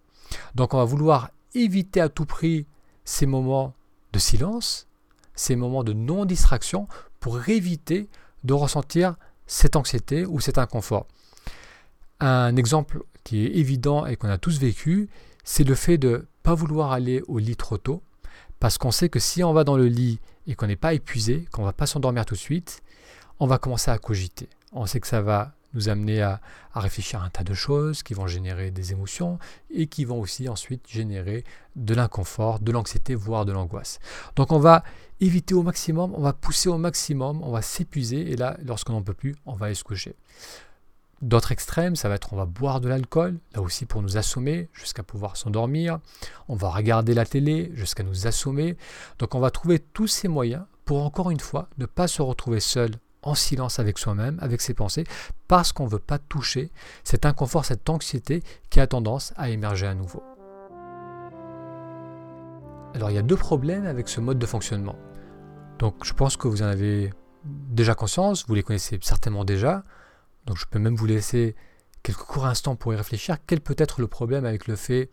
Donc 0.56 0.74
on 0.74 0.78
va 0.78 0.86
vouloir 0.86 1.32
éviter 1.54 2.00
à 2.00 2.10
tout 2.10 2.26
prix 2.26 2.66
ces 3.04 3.26
moments 3.26 3.74
de 4.14 4.20
silence, 4.20 4.88
ces 5.36 5.56
moments 5.56 5.84
de 5.84 5.94
non-distraction, 5.94 6.88
pour 7.20 7.50
éviter 7.50 8.10
de 8.44 8.54
ressentir 8.54 9.16
cette 9.46 9.76
anxiété 9.76 10.26
ou 10.26 10.40
cet 10.40 10.58
inconfort. 10.58 11.08
Un 12.20 12.56
exemple 12.56 13.04
qui 13.24 13.46
est 13.46 13.58
évident 13.58 14.06
et 14.06 14.16
qu'on 14.16 14.30
a 14.30 14.38
tous 14.38 14.60
vécu, 14.60 15.10
c'est 15.44 15.64
le 15.64 15.76
fait 15.76 15.98
de 15.98 16.10
ne 16.10 16.18
pas 16.44 16.56
vouloir 16.56 16.92
aller 16.92 17.22
au 17.28 17.38
lit 17.38 17.56
trop 17.56 17.78
tôt, 17.78 18.02
parce 18.60 18.78
qu'on 18.78 18.92
sait 18.92 19.10
que 19.10 19.20
si 19.20 19.44
on 19.44 19.54
va 19.54 19.64
dans 19.64 19.78
le 19.78 19.88
lit 19.88 20.20
et 20.48 20.56
qu'on 20.56 20.68
n'est 20.68 20.76
pas 20.76 20.94
épuisé, 20.94 21.48
qu'on 21.52 21.62
ne 21.62 21.68
va 21.68 21.74
pas 21.74 21.86
s'endormir 21.86 22.26
tout 22.26 22.36
de 22.36 22.40
suite, 22.40 22.82
on 23.40 23.48
va 23.48 23.58
commencer 23.58 23.92
à 23.92 23.98
cogiter. 23.98 24.50
On 24.72 24.86
sait 24.86 25.00
que 25.00 25.08
ça 25.08 25.22
va 25.22 25.54
nous 25.74 25.90
amener 25.90 26.22
à, 26.22 26.42
réfléchir 26.74 27.22
à 27.22 27.26
un 27.26 27.30
tas 27.30 27.44
de 27.44 27.54
choses 27.54 28.04
qui 28.04 28.14
vont 28.14 28.28
générer 28.28 28.72
des 28.72 28.92
émotions 28.92 29.40
et 29.72 29.88
qui 29.88 30.06
vont 30.06 30.20
aussi 30.20 30.48
ensuite 30.48 30.88
générer 30.88 31.44
de 31.76 31.94
l'inconfort, 31.94 32.60
de 32.60 32.72
l'anxiété, 32.72 33.16
voire 33.16 33.46
de 33.46 33.52
l'angoisse. 33.52 34.00
Donc 34.36 34.52
on 34.52 34.60
va 34.60 34.84
éviter 35.20 35.54
au 35.54 35.64
maximum, 35.64 36.14
on 36.16 36.22
va 36.22 36.34
pousser 36.34 36.70
au 36.70 36.78
maximum, 36.78 37.42
on 37.44 37.52
va 37.52 37.62
s'épuiser 37.62 38.32
et 38.32 38.36
là, 38.36 38.58
lorsqu'on 38.64 38.94
n'en 38.94 39.02
peut 39.02 39.14
plus, 39.14 39.36
on 39.46 39.54
va 39.54 39.68
aller 39.68 39.76
se 39.76 39.84
coucher. 39.84 40.16
D'autres 41.22 41.52
extrêmes, 41.52 41.96
ça 41.96 42.10
va 42.10 42.16
être 42.16 42.34
on 42.34 42.36
va 42.36 42.46
boire 42.46 42.80
de 42.80 42.88
l'alcool, 42.88 43.40
là 43.56 43.62
aussi 43.62 43.86
pour 43.86 44.04
nous 44.04 44.18
assommer 44.18 44.70
jusqu'à 44.72 45.02
pouvoir 45.02 45.36
s'endormir. 45.36 46.00
On 46.48 46.56
va 46.56 46.70
regarder 46.70 47.16
la 47.16 47.26
télé 47.26 47.72
jusqu'à 47.74 48.04
nous 48.04 48.28
assommer. 48.28 48.78
Donc 49.18 49.34
on 49.34 49.40
va 49.40 49.50
trouver 49.50 49.80
tous 49.80 50.08
ces 50.08 50.28
moyens 50.28 50.64
pour 50.86 51.04
encore 51.04 51.32
une 51.32 51.40
fois 51.40 51.70
ne 51.80 51.88
pas 51.88 52.08
se 52.08 52.22
retrouver 52.22 52.60
seul 52.60 52.92
en 53.24 53.34
silence 53.34 53.80
avec 53.80 53.98
soi-même, 53.98 54.38
avec 54.42 54.62
ses 54.62 54.74
pensées, 54.74 55.06
parce 55.48 55.74
qu'on 55.74 55.86
ne 55.86 55.90
veut 55.90 56.00
pas 56.00 56.20
toucher 56.20 56.72
cet 57.04 57.26
inconfort, 57.26 57.66
cette 57.66 57.90
anxiété 57.90 58.44
qui 58.70 58.80
a 58.80 58.88
tendance 58.88 59.34
à 59.38 59.50
émerger 59.50 59.88
à 59.88 59.96
nouveau. 59.96 60.24
Alors 62.94 63.10
il 63.10 63.16
y 63.16 63.20
a 63.20 63.24
deux 63.24 63.36
problèmes 63.36 63.86
avec 63.86 64.08
ce 64.08 64.22
mode 64.22 64.40
de 64.40 64.46
fonctionnement. 64.46 64.96
Donc 65.80 66.06
je 66.06 66.14
pense 66.14 66.38
que 66.38 66.48
vous 66.48 66.62
en 66.62 66.68
avez 66.68 67.12
déjà 67.44 67.96
conscience, 67.96 68.46
vous 68.48 68.56
les 68.56 68.64
connaissez 68.64 68.98
certainement 69.02 69.46
déjà. 69.46 69.84
Donc 70.48 70.58
je 70.58 70.66
peux 70.66 70.80
même 70.80 70.96
vous 70.96 71.06
laisser 71.06 71.56
quelques 72.02 72.24
courts 72.24 72.46
instants 72.46 72.76
pour 72.76 72.94
y 72.94 72.96
réfléchir. 72.96 73.38
Quel 73.46 73.60
peut 73.60 73.76
être 73.78 74.02
le 74.02 74.08
problème 74.08 74.46
avec 74.46 74.66
le 74.68 74.76
fait 74.76 75.12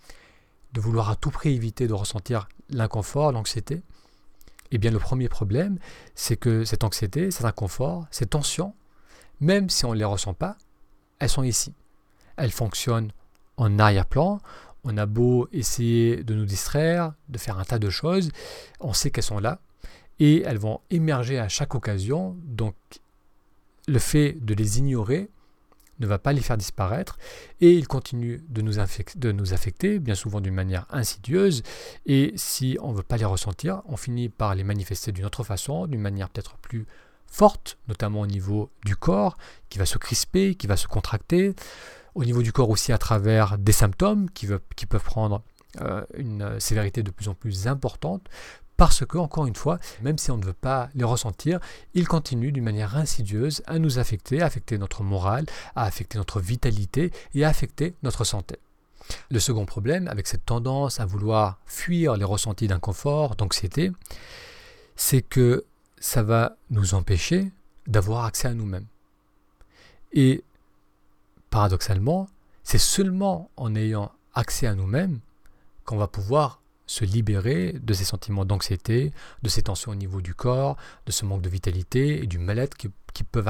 de 0.72 0.80
vouloir 0.80 1.10
à 1.10 1.16
tout 1.16 1.30
prix 1.30 1.54
éviter 1.54 1.86
de 1.88 1.92
ressentir 1.92 2.48
l'inconfort, 2.70 3.32
l'anxiété? 3.32 3.82
Eh 4.70 4.78
bien 4.78 4.92
le 4.92 4.98
premier 4.98 5.28
problème, 5.28 5.78
c'est 6.14 6.36
que 6.36 6.64
cette 6.64 6.84
anxiété, 6.84 7.30
cet 7.30 7.44
inconfort, 7.44 8.06
ces 8.10 8.26
tensions, 8.26 8.74
même 9.40 9.68
si 9.68 9.84
on 9.84 9.92
ne 9.92 9.98
les 9.98 10.04
ressent 10.04 10.34
pas, 10.34 10.56
elles 11.18 11.28
sont 11.28 11.42
ici. 11.42 11.74
Elles 12.36 12.52
fonctionnent 12.52 13.12
en 13.56 13.78
arrière-plan. 13.78 14.40
On 14.84 14.96
a 14.96 15.06
beau 15.06 15.48
essayer 15.52 16.22
de 16.22 16.34
nous 16.34 16.44
distraire, 16.44 17.14
de 17.28 17.38
faire 17.38 17.58
un 17.58 17.64
tas 17.64 17.78
de 17.78 17.90
choses, 17.90 18.30
on 18.80 18.92
sait 18.92 19.10
qu'elles 19.10 19.24
sont 19.24 19.40
là 19.40 19.60
et 20.20 20.42
elles 20.42 20.58
vont 20.58 20.80
émerger 20.90 21.38
à 21.40 21.48
chaque 21.48 21.74
occasion. 21.74 22.36
Donc 22.44 22.76
le 23.86 23.98
fait 23.98 24.36
de 24.40 24.54
les 24.54 24.78
ignorer 24.78 25.30
ne 26.00 26.06
va 26.06 26.18
pas 26.18 26.32
les 26.32 26.40
faire 26.40 26.56
disparaître 26.56 27.18
et 27.60 27.72
ils 27.72 27.86
continuent 27.86 28.40
de 28.48 28.62
nous, 28.62 28.80
affecter, 28.80 29.98
bien 29.98 30.14
souvent 30.14 30.40
d'une 30.40 30.54
manière 30.54 30.86
insidieuse. 30.90 31.62
Et 32.06 32.32
si 32.36 32.76
on 32.80 32.90
ne 32.90 32.96
veut 32.96 33.02
pas 33.02 33.16
les 33.16 33.24
ressentir, 33.24 33.82
on 33.86 33.96
finit 33.96 34.28
par 34.28 34.54
les 34.54 34.64
manifester 34.64 35.12
d'une 35.12 35.24
autre 35.24 35.44
façon, 35.44 35.86
d'une 35.86 36.00
manière 36.00 36.30
peut-être 36.30 36.56
plus 36.58 36.86
forte, 37.26 37.78
notamment 37.88 38.20
au 38.20 38.26
niveau 38.26 38.70
du 38.84 38.96
corps, 38.96 39.36
qui 39.68 39.78
va 39.78 39.86
se 39.86 39.98
crisper, 39.98 40.54
qui 40.54 40.66
va 40.66 40.76
se 40.76 40.88
contracter, 40.88 41.54
au 42.14 42.24
niveau 42.24 42.42
du 42.42 42.52
corps 42.52 42.70
aussi 42.70 42.92
à 42.92 42.98
travers 42.98 43.58
des 43.58 43.72
symptômes 43.72 44.30
qui, 44.30 44.48
qui 44.76 44.86
peuvent 44.86 45.02
prendre 45.02 45.42
euh, 45.80 46.04
une 46.16 46.60
sévérité 46.60 47.02
de 47.02 47.10
plus 47.10 47.28
en 47.28 47.34
plus 47.34 47.66
importante, 47.66 48.28
parce 48.76 49.04
que, 49.06 49.18
encore 49.18 49.46
une 49.46 49.54
fois, 49.54 49.78
même 50.02 50.18
si 50.18 50.30
on 50.30 50.36
ne 50.36 50.44
veut 50.44 50.52
pas 50.52 50.88
les 50.94 51.04
ressentir, 51.04 51.60
ils 51.94 52.08
continuent 52.08 52.52
d'une 52.52 52.64
manière 52.64 52.96
insidieuse 52.96 53.62
à 53.66 53.78
nous 53.78 53.98
affecter, 53.98 54.42
à 54.42 54.46
affecter 54.46 54.78
notre 54.78 55.02
morale, 55.02 55.46
à 55.76 55.84
affecter 55.84 56.18
notre 56.18 56.40
vitalité 56.40 57.12
et 57.34 57.44
à 57.44 57.48
affecter 57.48 57.94
notre 58.02 58.24
santé. 58.24 58.58
Le 59.30 59.38
second 59.38 59.66
problème, 59.66 60.08
avec 60.08 60.26
cette 60.26 60.46
tendance 60.46 60.98
à 60.98 61.06
vouloir 61.06 61.58
fuir 61.66 62.16
les 62.16 62.24
ressentis 62.24 62.66
d'inconfort, 62.66 63.36
d'anxiété, 63.36 63.92
c'est 64.96 65.22
que 65.22 65.64
ça 65.98 66.22
va 66.22 66.56
nous 66.70 66.94
empêcher 66.94 67.52
d'avoir 67.86 68.24
accès 68.24 68.48
à 68.48 68.54
nous-mêmes. 68.54 68.86
Et 70.12 70.42
paradoxalement, 71.50 72.28
c'est 72.62 72.78
seulement 72.78 73.50
en 73.56 73.74
ayant 73.74 74.10
accès 74.34 74.66
à 74.66 74.74
nous-mêmes 74.74 75.20
qu'on 75.84 75.96
va 75.96 76.08
pouvoir 76.08 76.60
se 76.86 77.04
libérer 77.04 77.74
de 77.82 77.94
ces 77.94 78.04
sentiments 78.04 78.44
d'anxiété, 78.44 79.12
de 79.42 79.48
ces 79.48 79.62
tensions 79.62 79.92
au 79.92 79.94
niveau 79.94 80.20
du 80.20 80.34
corps, 80.34 80.76
de 81.06 81.12
ce 81.12 81.24
manque 81.24 81.42
de 81.42 81.48
vitalité 81.48 82.22
et 82.22 82.26
du 82.26 82.38
mal-être 82.38 82.76
qui, 82.76 82.88
peuvent 83.30 83.44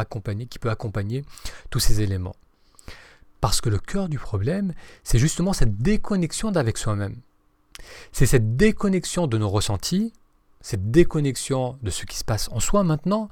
peut 0.60 0.70
accompagner 0.70 1.24
tous 1.70 1.80
ces 1.80 2.00
éléments. 2.00 2.36
Parce 3.40 3.60
que 3.60 3.68
le 3.68 3.78
cœur 3.78 4.08
du 4.08 4.18
problème, 4.18 4.72
c'est 5.02 5.18
justement 5.18 5.52
cette 5.52 5.76
déconnexion 5.76 6.50
d'avec 6.50 6.78
soi-même. 6.78 7.16
C'est 8.12 8.26
cette 8.26 8.56
déconnexion 8.56 9.26
de 9.26 9.36
nos 9.36 9.48
ressentis, 9.48 10.12
cette 10.60 10.90
déconnexion 10.90 11.78
de 11.82 11.90
ce 11.90 12.06
qui 12.06 12.16
se 12.16 12.24
passe 12.24 12.48
en 12.52 12.60
soi 12.60 12.84
maintenant, 12.84 13.28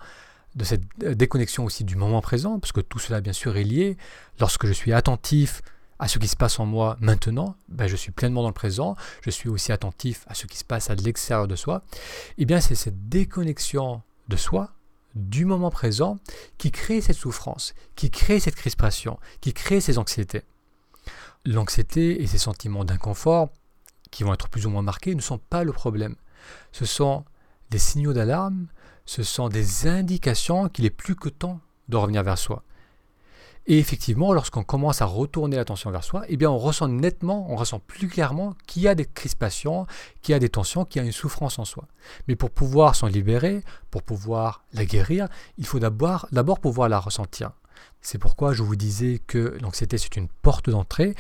de 0.55 0.65
cette 0.65 0.83
déconnexion 0.99 1.65
aussi 1.65 1.85
du 1.85 1.97
moment 1.97 2.21
présent, 2.21 2.59
parce 2.59 2.73
que 2.73 2.81
tout 2.81 2.99
cela 2.99 3.21
bien 3.21 3.33
sûr 3.33 3.57
est 3.57 3.65
lié. 3.65 3.97
Lorsque 4.39 4.67
je 4.67 4.73
suis 4.73 4.93
attentif 4.93 5.63
à 6.03 6.09
ce 6.09 6.19
qui 6.19 6.27
se 6.27 6.35
passe 6.35 6.59
en 6.59 6.67
moi 6.67 6.97
maintenant, 6.99 7.55
ben 7.69 7.87
je 7.87 7.95
suis 7.95 8.11
pleinement 8.11 8.43
dans 8.43 8.49
le 8.49 8.55
présent, 8.55 8.97
je 9.21 9.31
suis 9.31 9.49
aussi 9.49 9.71
attentif 9.71 10.25
à 10.27 10.35
ce 10.35 10.49
qui 10.49 10.59
se 10.59 10.65
passe 10.65 10.91
à 10.91 10.97
l'extérieur 10.97 11.47
de 11.47 11.55
soi, 11.55 11.85
et 11.93 11.99
eh 12.39 12.45
bien 12.45 12.61
c'est 12.61 12.75
cette 12.75 13.09
déconnexion 13.09 14.03
de 14.27 14.37
soi, 14.37 14.73
du 15.15 15.45
moment 15.45 15.71
présent, 15.71 16.19
qui 16.59 16.73
crée 16.73 17.01
cette 17.01 17.17
souffrance, 17.17 17.73
qui 17.95 18.11
crée 18.11 18.41
cette 18.41 18.57
crispation, 18.57 19.21
qui 19.41 19.55
crée 19.55 19.81
ces 19.81 19.97
anxiétés. 19.97 20.43
L'anxiété 21.45 22.21
et 22.21 22.27
ces 22.27 22.39
sentiments 22.39 22.85
d'inconfort, 22.85 23.51
qui 24.11 24.25
vont 24.25 24.35
être 24.35 24.49
plus 24.49 24.67
ou 24.67 24.71
moins 24.71 24.83
marqués, 24.83 25.15
ne 25.15 25.21
sont 25.21 25.39
pas 25.39 25.63
le 25.63 25.73
problème. 25.73 26.17
Ce 26.73 26.85
sont 26.85 27.25
des 27.71 27.79
signaux 27.79 28.13
d'alarme, 28.13 28.67
ce 29.07 29.23
sont 29.23 29.49
des 29.49 29.87
indications 29.87 30.69
qu'il 30.69 30.85
est 30.85 30.91
plus 30.91 31.15
que 31.15 31.29
temps 31.29 31.61
de 31.89 31.97
revenir 31.97 32.25
vers 32.25 32.39
soi. 32.39 32.65
Et 33.67 33.79
effectivement, 33.79 34.33
lorsqu'on 34.33 34.65
commence 34.65 35.03
à 35.03 35.05
retourner 35.05 35.57
l'attention 35.57 35.91
vers 35.91 36.03
soi, 36.03 36.25
eh 36.29 36.37
bien 36.37 36.51
on 36.51 36.59
ressent 36.59 36.89
nettement, 36.89 37.47
on 37.49 37.55
ressent 37.55 37.79
plus 37.79 38.09
clairement 38.09 38.55
qu'il 38.67 38.83
y 38.83 38.89
a 38.89 38.95
des 38.97 39.05
crispations, 39.05 39.87
qu'il 40.21 40.33
y 40.33 40.37
a 40.37 40.41
des 40.41 40.49
tensions, 40.49 40.85
qu'il 40.85 41.01
y 41.01 41.05
a 41.05 41.07
une 41.07 41.13
souffrance 41.13 41.61
en 41.61 41.65
soi. 41.65 41.87
Mais 42.27 42.35
pour 42.35 42.51
pouvoir 42.51 42.97
s'en 42.97 43.07
libérer, 43.07 43.63
pour 43.91 44.03
pouvoir 44.03 44.65
la 44.73 44.85
guérir, 44.85 45.29
il 45.59 45.67
faut 45.67 45.79
d'abord, 45.79 46.27
d'abord 46.33 46.59
pouvoir 46.59 46.89
la 46.89 46.99
ressentir. 46.99 47.53
C'est 48.01 48.19
pourquoi 48.19 48.53
je 48.53 48.65
vous 48.65 48.75
disais 48.75 49.21
que 49.27 49.57
l'anxiété 49.61 49.97
c'est 49.97 50.17
une 50.17 50.29
porte 50.29 50.69
d'entrée, 50.69 51.15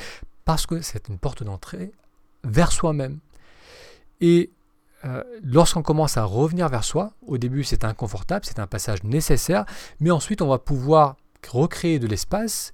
parce 0.45 0.67
que 0.67 0.81
c'est 0.81 1.09
une 1.09 1.19
porte 1.19 1.45
d'entrée 1.45 1.93
vers 2.43 2.73
soi-même. 2.73 3.21
Et 4.21 4.51
euh, 5.05 5.23
lorsqu'on 5.45 5.83
commence 5.83 6.17
à 6.17 6.25
revenir 6.25 6.69
vers 6.69 6.83
soi, 6.83 7.13
au 7.25 7.39
début 7.39 7.63
c'est 7.63 7.85
inconfortable, 7.85 8.45
c'est 8.45 8.59
un 8.59 8.67
passage 8.67 9.05
nécessaire, 9.05 9.65
mais 10.01 10.11
ensuite 10.11 10.43
on 10.43 10.49
va 10.49 10.59
pouvoir 10.59 11.17
recréer 11.47 11.99
de 11.99 12.07
l'espace, 12.07 12.73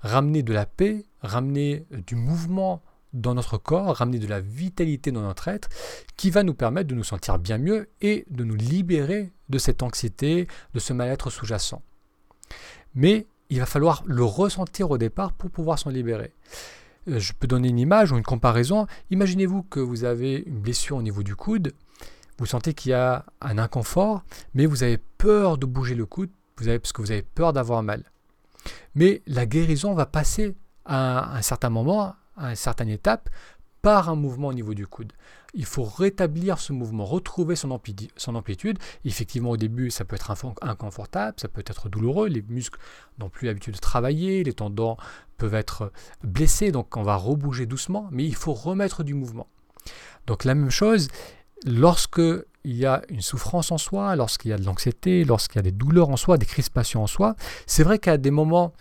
ramener 0.00 0.42
de 0.42 0.52
la 0.52 0.66
paix, 0.66 1.04
ramener 1.20 1.86
du 1.90 2.14
mouvement 2.14 2.82
dans 3.12 3.34
notre 3.34 3.58
corps, 3.58 3.96
ramener 3.96 4.18
de 4.18 4.26
la 4.26 4.40
vitalité 4.40 5.10
dans 5.10 5.22
notre 5.22 5.48
être, 5.48 5.68
qui 6.16 6.30
va 6.30 6.42
nous 6.42 6.54
permettre 6.54 6.88
de 6.88 6.94
nous 6.94 7.04
sentir 7.04 7.38
bien 7.38 7.58
mieux 7.58 7.88
et 8.00 8.24
de 8.30 8.44
nous 8.44 8.54
libérer 8.54 9.32
de 9.48 9.58
cette 9.58 9.82
anxiété, 9.82 10.46
de 10.74 10.78
ce 10.78 10.92
mal-être 10.92 11.30
sous-jacent. 11.30 11.82
Mais 12.94 13.26
il 13.48 13.58
va 13.58 13.66
falloir 13.66 14.02
le 14.06 14.24
ressentir 14.24 14.90
au 14.90 14.98
départ 14.98 15.32
pour 15.32 15.50
pouvoir 15.50 15.78
s'en 15.78 15.90
libérer. 15.90 16.32
Euh, 17.08 17.18
je 17.18 17.32
peux 17.32 17.48
donner 17.48 17.68
une 17.68 17.78
image 17.78 18.12
ou 18.12 18.16
une 18.16 18.22
comparaison. 18.22 18.86
Imaginez-vous 19.10 19.64
que 19.64 19.80
vous 19.80 20.04
avez 20.04 20.44
une 20.46 20.60
blessure 20.60 20.96
au 20.96 21.02
niveau 21.02 21.22
du 21.22 21.34
coude, 21.34 21.72
vous 22.38 22.46
sentez 22.46 22.72
qu'il 22.72 22.92
y 22.92 22.94
a 22.94 23.26
un 23.42 23.58
inconfort, 23.58 24.22
mais 24.54 24.66
vous 24.66 24.82
avez 24.82 24.98
peur 25.18 25.58
de 25.58 25.66
bouger 25.66 25.94
le 25.94 26.06
coude 26.06 26.30
avez, 26.68 26.78
parce 26.78 26.92
que 26.92 27.02
vous 27.02 27.10
avez 27.10 27.22
peur 27.22 27.52
d'avoir 27.52 27.82
mal. 27.82 28.04
Mais 28.94 29.22
la 29.26 29.46
guérison 29.46 29.94
va 29.94 30.06
passer 30.06 30.54
à 30.84 31.36
un 31.36 31.42
certain 31.42 31.70
moment, 31.70 32.14
à 32.36 32.50
une 32.50 32.56
certaine 32.56 32.88
étape, 32.88 33.28
par 33.82 34.08
un 34.08 34.14
mouvement 34.14 34.48
au 34.48 34.52
niveau 34.52 34.74
du 34.74 34.86
coude. 34.86 35.12
Il 35.54 35.64
faut 35.64 35.84
rétablir 35.84 36.58
ce 36.58 36.72
mouvement, 36.72 37.04
retrouver 37.04 37.56
son, 37.56 37.70
amplitude. 37.70 38.78
Effectivement, 39.04 39.50
au 39.50 39.56
début, 39.56 39.90
ça 39.90 40.04
peut 40.04 40.16
être 40.16 40.32
inconfortable, 40.62 41.40
ça 41.40 41.48
peut 41.48 41.64
être 41.66 41.88
douloureux, 41.88 42.28
les 42.28 42.42
muscles 42.42 42.78
n'ont 43.18 43.30
plus 43.30 43.46
l'habitude 43.46 43.74
de 43.74 43.80
travailler, 43.80 44.44
les 44.44 44.52
tendons 44.52 44.96
peuvent 45.38 45.54
être 45.54 45.92
blessés, 46.22 46.70
donc 46.70 46.96
on 46.96 47.02
va 47.02 47.16
rebouger 47.16 47.66
doucement, 47.66 48.08
mais 48.12 48.24
il 48.24 48.34
faut 48.34 48.52
remettre 48.52 49.02
du 49.02 49.14
mouvement. 49.14 49.48
Donc 50.26 50.44
la 50.44 50.54
même 50.54 50.70
chose, 50.70 51.08
lorsque 51.64 52.20
il 52.64 52.76
y 52.76 52.86
a 52.86 53.02
une 53.08 53.22
souffrance 53.22 53.72
en 53.72 53.78
soi, 53.78 54.14
lorsqu'il 54.16 54.50
y 54.50 54.54
a 54.54 54.58
de 54.58 54.64
l'anxiété, 54.64 55.24
lorsqu'il 55.24 55.56
y 55.56 55.60
a 55.60 55.62
des 55.62 55.72
douleurs 55.72 56.10
en 56.10 56.16
soi, 56.16 56.36
des 56.36 56.46
crispations 56.46 57.02
en 57.02 57.06
soi, 57.06 57.34
c'est 57.66 57.82
vrai 57.82 57.98
qu'à 57.98 58.18
des 58.18 58.30
moments, 58.30 58.74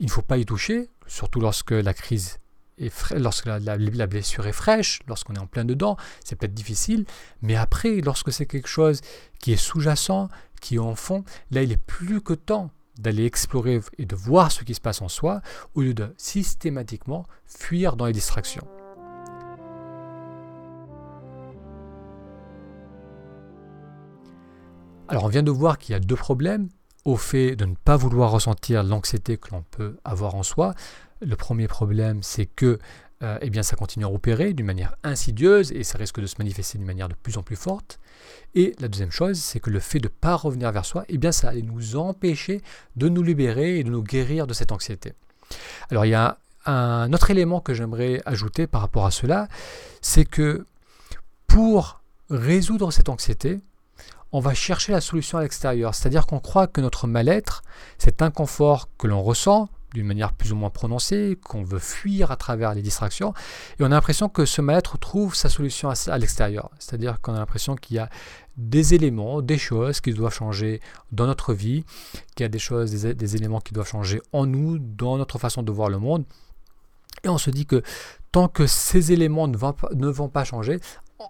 il 0.00 0.06
ne 0.06 0.10
faut 0.10 0.22
pas 0.22 0.38
y 0.38 0.44
toucher, 0.44 0.88
surtout 1.06 1.40
lorsque 1.40 1.70
la 1.70 1.94
crise 1.94 2.38
est 2.78 2.92
lorsque 3.16 3.46
la, 3.46 4.06
blessure 4.06 4.46
est 4.46 4.52
fraîche, 4.52 5.00
lorsqu'on 5.06 5.34
est 5.34 5.38
en 5.38 5.46
plein 5.46 5.64
dedans, 5.64 5.96
c'est 6.24 6.36
peut-être 6.36 6.54
difficile, 6.54 7.04
mais 7.42 7.56
après, 7.56 8.00
lorsque 8.00 8.32
c'est 8.32 8.46
quelque 8.46 8.68
chose 8.68 9.00
qui 9.38 9.52
est 9.52 9.56
sous-jacent, 9.56 10.28
qui 10.60 10.76
est 10.76 10.78
en 10.78 10.94
fond, 10.94 11.24
là, 11.50 11.62
il 11.62 11.72
est 11.72 11.82
plus 11.82 12.20
que 12.20 12.32
temps 12.32 12.70
d'aller 12.98 13.24
explorer 13.24 13.80
et 13.98 14.06
de 14.06 14.16
voir 14.16 14.52
ce 14.52 14.64
qui 14.64 14.74
se 14.74 14.80
passe 14.80 15.00
en 15.02 15.08
soi, 15.08 15.40
au 15.74 15.82
lieu 15.82 15.94
de 15.94 16.12
systématiquement 16.16 17.26
fuir 17.46 17.96
dans 17.96 18.06
les 18.06 18.12
distractions. 18.12 18.66
Alors 25.10 25.24
on 25.24 25.28
vient 25.28 25.42
de 25.42 25.50
voir 25.50 25.76
qu'il 25.76 25.92
y 25.92 25.96
a 25.96 25.98
deux 25.98 26.14
problèmes 26.14 26.68
au 27.04 27.16
fait 27.16 27.56
de 27.56 27.64
ne 27.64 27.74
pas 27.74 27.96
vouloir 27.96 28.30
ressentir 28.30 28.84
l'anxiété 28.84 29.38
que 29.38 29.50
l'on 29.50 29.64
peut 29.68 29.96
avoir 30.04 30.36
en 30.36 30.44
soi. 30.44 30.72
Le 31.20 31.34
premier 31.34 31.66
problème, 31.66 32.22
c'est 32.22 32.46
que 32.46 32.78
euh, 33.24 33.36
eh 33.42 33.62
ça 33.64 33.74
continue 33.74 34.04
à 34.04 34.08
opérer 34.08 34.54
d'une 34.54 34.66
manière 34.66 34.94
insidieuse 35.02 35.72
et 35.72 35.82
ça 35.82 35.98
risque 35.98 36.20
de 36.20 36.26
se 36.26 36.36
manifester 36.38 36.78
d'une 36.78 36.86
manière 36.86 37.08
de 37.08 37.14
plus 37.14 37.38
en 37.38 37.42
plus 37.42 37.56
forte. 37.56 37.98
Et 38.54 38.76
la 38.78 38.86
deuxième 38.86 39.10
chose, 39.10 39.36
c'est 39.40 39.58
que 39.58 39.70
le 39.70 39.80
fait 39.80 39.98
de 39.98 40.06
ne 40.06 40.12
pas 40.12 40.36
revenir 40.36 40.70
vers 40.70 40.84
soi, 40.84 41.04
eh 41.08 41.18
bien, 41.18 41.32
ça 41.32 41.48
allait 41.48 41.62
nous 41.62 41.96
empêcher 41.96 42.62
de 42.94 43.08
nous 43.08 43.24
libérer 43.24 43.80
et 43.80 43.84
de 43.84 43.90
nous 43.90 44.04
guérir 44.04 44.46
de 44.46 44.54
cette 44.54 44.70
anxiété. 44.70 45.14
Alors 45.90 46.06
il 46.06 46.10
y 46.10 46.14
a 46.14 46.38
un 46.66 47.12
autre 47.12 47.32
élément 47.32 47.60
que 47.60 47.74
j'aimerais 47.74 48.22
ajouter 48.26 48.68
par 48.68 48.80
rapport 48.80 49.06
à 49.06 49.10
cela, 49.10 49.48
c'est 50.02 50.24
que 50.24 50.64
pour 51.48 52.00
résoudre 52.30 52.92
cette 52.92 53.08
anxiété, 53.08 53.60
on 54.32 54.40
va 54.40 54.54
chercher 54.54 54.92
la 54.92 55.00
solution 55.00 55.38
à 55.38 55.42
l'extérieur. 55.42 55.94
C'est-à-dire 55.94 56.26
qu'on 56.26 56.40
croit 56.40 56.66
que 56.66 56.80
notre 56.80 57.06
mal-être, 57.06 57.62
cet 57.98 58.22
inconfort 58.22 58.88
que 58.98 59.06
l'on 59.06 59.22
ressent, 59.22 59.68
d'une 59.94 60.06
manière 60.06 60.32
plus 60.32 60.52
ou 60.52 60.56
moins 60.56 60.70
prononcée, 60.70 61.36
qu'on 61.42 61.64
veut 61.64 61.80
fuir 61.80 62.30
à 62.30 62.36
travers 62.36 62.74
les 62.74 62.82
distractions, 62.82 63.34
et 63.78 63.82
on 63.82 63.86
a 63.86 63.90
l'impression 63.90 64.28
que 64.28 64.44
ce 64.44 64.60
mal-être 64.60 64.98
trouve 64.98 65.34
sa 65.34 65.48
solution 65.48 65.90
à, 65.90 66.18
l'extérieur. 66.18 66.70
C'est-à-dire 66.78 67.20
qu'on 67.20 67.34
a 67.34 67.38
l'impression 67.38 67.74
qu'il 67.74 67.96
y 67.96 67.98
a 67.98 68.08
des 68.56 68.94
éléments, 68.94 69.42
des 69.42 69.58
choses 69.58 70.00
qui 70.00 70.12
doivent 70.12 70.34
changer 70.34 70.80
dans 71.10 71.26
notre 71.26 71.54
vie, 71.54 71.84
qu'il 72.36 72.44
y 72.44 72.46
a 72.46 72.48
des 72.48 72.58
choses, 72.58 72.92
des, 72.92 73.36
éléments 73.36 73.60
qui 73.60 73.72
doivent 73.72 73.88
changer 73.88 74.20
en 74.32 74.46
nous, 74.46 74.78
dans 74.78 75.16
notre 75.18 75.38
façon 75.38 75.62
de 75.62 75.72
voir 75.72 75.88
le 75.88 75.98
monde. 75.98 76.24
Et 77.24 77.28
on 77.28 77.38
se 77.38 77.50
dit 77.50 77.66
que 77.66 77.82
tant 78.32 78.48
que 78.48 78.66
ces 78.66 79.12
éléments 79.12 79.48
ne 79.48 80.08
vont 80.08 80.28
pas 80.28 80.44
changer, 80.44 80.78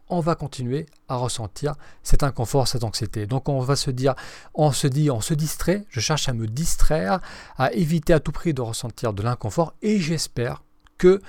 on 0.09 0.21
va 0.21 0.35
continuer 0.35 0.87
à 1.09 1.17
ressentir 1.17 1.75
cet 2.03 2.23
inconfort, 2.23 2.69
cette 2.69 2.85
anxiété. 2.85 3.27
Donc 3.27 3.49
on 3.49 3.61
va 3.61 3.77
se 3.77 3.91
dire, 3.91 4.15
on 4.55 4.73
se 4.73 4.87
dit, 4.87 5.11
on 5.11 5.21
se 5.21 5.35
distrait, 5.35 5.85
je 5.91 6.01
cherche 6.01 6.29
à 6.29 6.33
me 6.33 6.47
distraire, 6.47 7.21
à 7.57 7.73
éviter 7.73 8.13
à 8.13 8.21
tout 8.21 8.33
prix 8.33 8.55
de 8.55 8.61
ressentir 8.61 9.13
de 9.13 9.23
l'inconfort 9.23 9.75
et 9.83 9.99
j'espère 10.01 10.63
que 10.99 11.21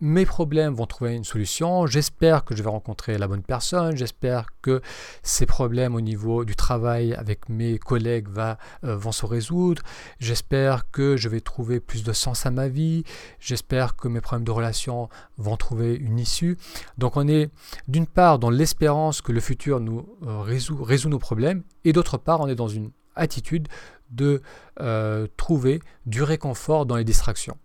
mes 0.00 0.26
problèmes 0.26 0.74
vont 0.74 0.86
trouver 0.86 1.14
une 1.14 1.24
solution. 1.24 1.86
J'espère 1.86 2.44
que 2.44 2.54
je 2.54 2.62
vais 2.62 2.68
rencontrer 2.68 3.16
la 3.18 3.28
bonne 3.28 3.42
personne. 3.42 3.96
J'espère 3.96 4.46
que 4.60 4.82
ces 5.22 5.46
problèmes 5.46 5.94
au 5.94 6.00
niveau 6.00 6.44
du 6.44 6.54
travail 6.54 7.14
avec 7.14 7.48
mes 7.48 7.78
collègues 7.78 8.28
euh, 8.38 8.56
vont 8.82 9.12
se 9.12 9.24
résoudre. 9.24 9.82
J'espère 10.18 10.90
que 10.90 11.16
je 11.16 11.28
vais 11.28 11.40
trouver 11.40 11.80
plus 11.80 12.04
de 12.04 12.12
sens 12.12 12.46
à 12.46 12.50
ma 12.50 12.68
vie. 12.68 13.04
J'espère 13.40 13.96
que 13.96 14.08
mes 14.08 14.20
problèmes 14.20 14.44
de 14.44 14.50
relation 14.50 15.08
vont 15.38 15.56
trouver 15.56 15.94
une 15.94 16.18
issue. 16.18 16.58
Donc 16.98 17.16
on 17.16 17.26
est 17.26 17.50
d'une 17.88 18.06
part 18.06 18.38
dans 18.38 18.50
l'espérance 18.50 19.22
que 19.22 19.32
le 19.32 19.40
futur 19.40 19.80
nous 19.80 20.06
euh, 20.26 20.40
résout, 20.40 20.82
résout 20.82 21.08
nos 21.08 21.18
problèmes 21.18 21.62
et 21.84 21.92
d'autre 21.92 22.18
part 22.18 22.40
on 22.40 22.48
est 22.48 22.54
dans 22.54 22.68
une 22.68 22.90
attitude 23.14 23.68
de 24.10 24.42
euh, 24.80 25.26
trouver 25.36 25.80
du 26.04 26.22
réconfort 26.22 26.86
dans 26.86 26.96
les 26.96 27.04
distractions. 27.04 27.56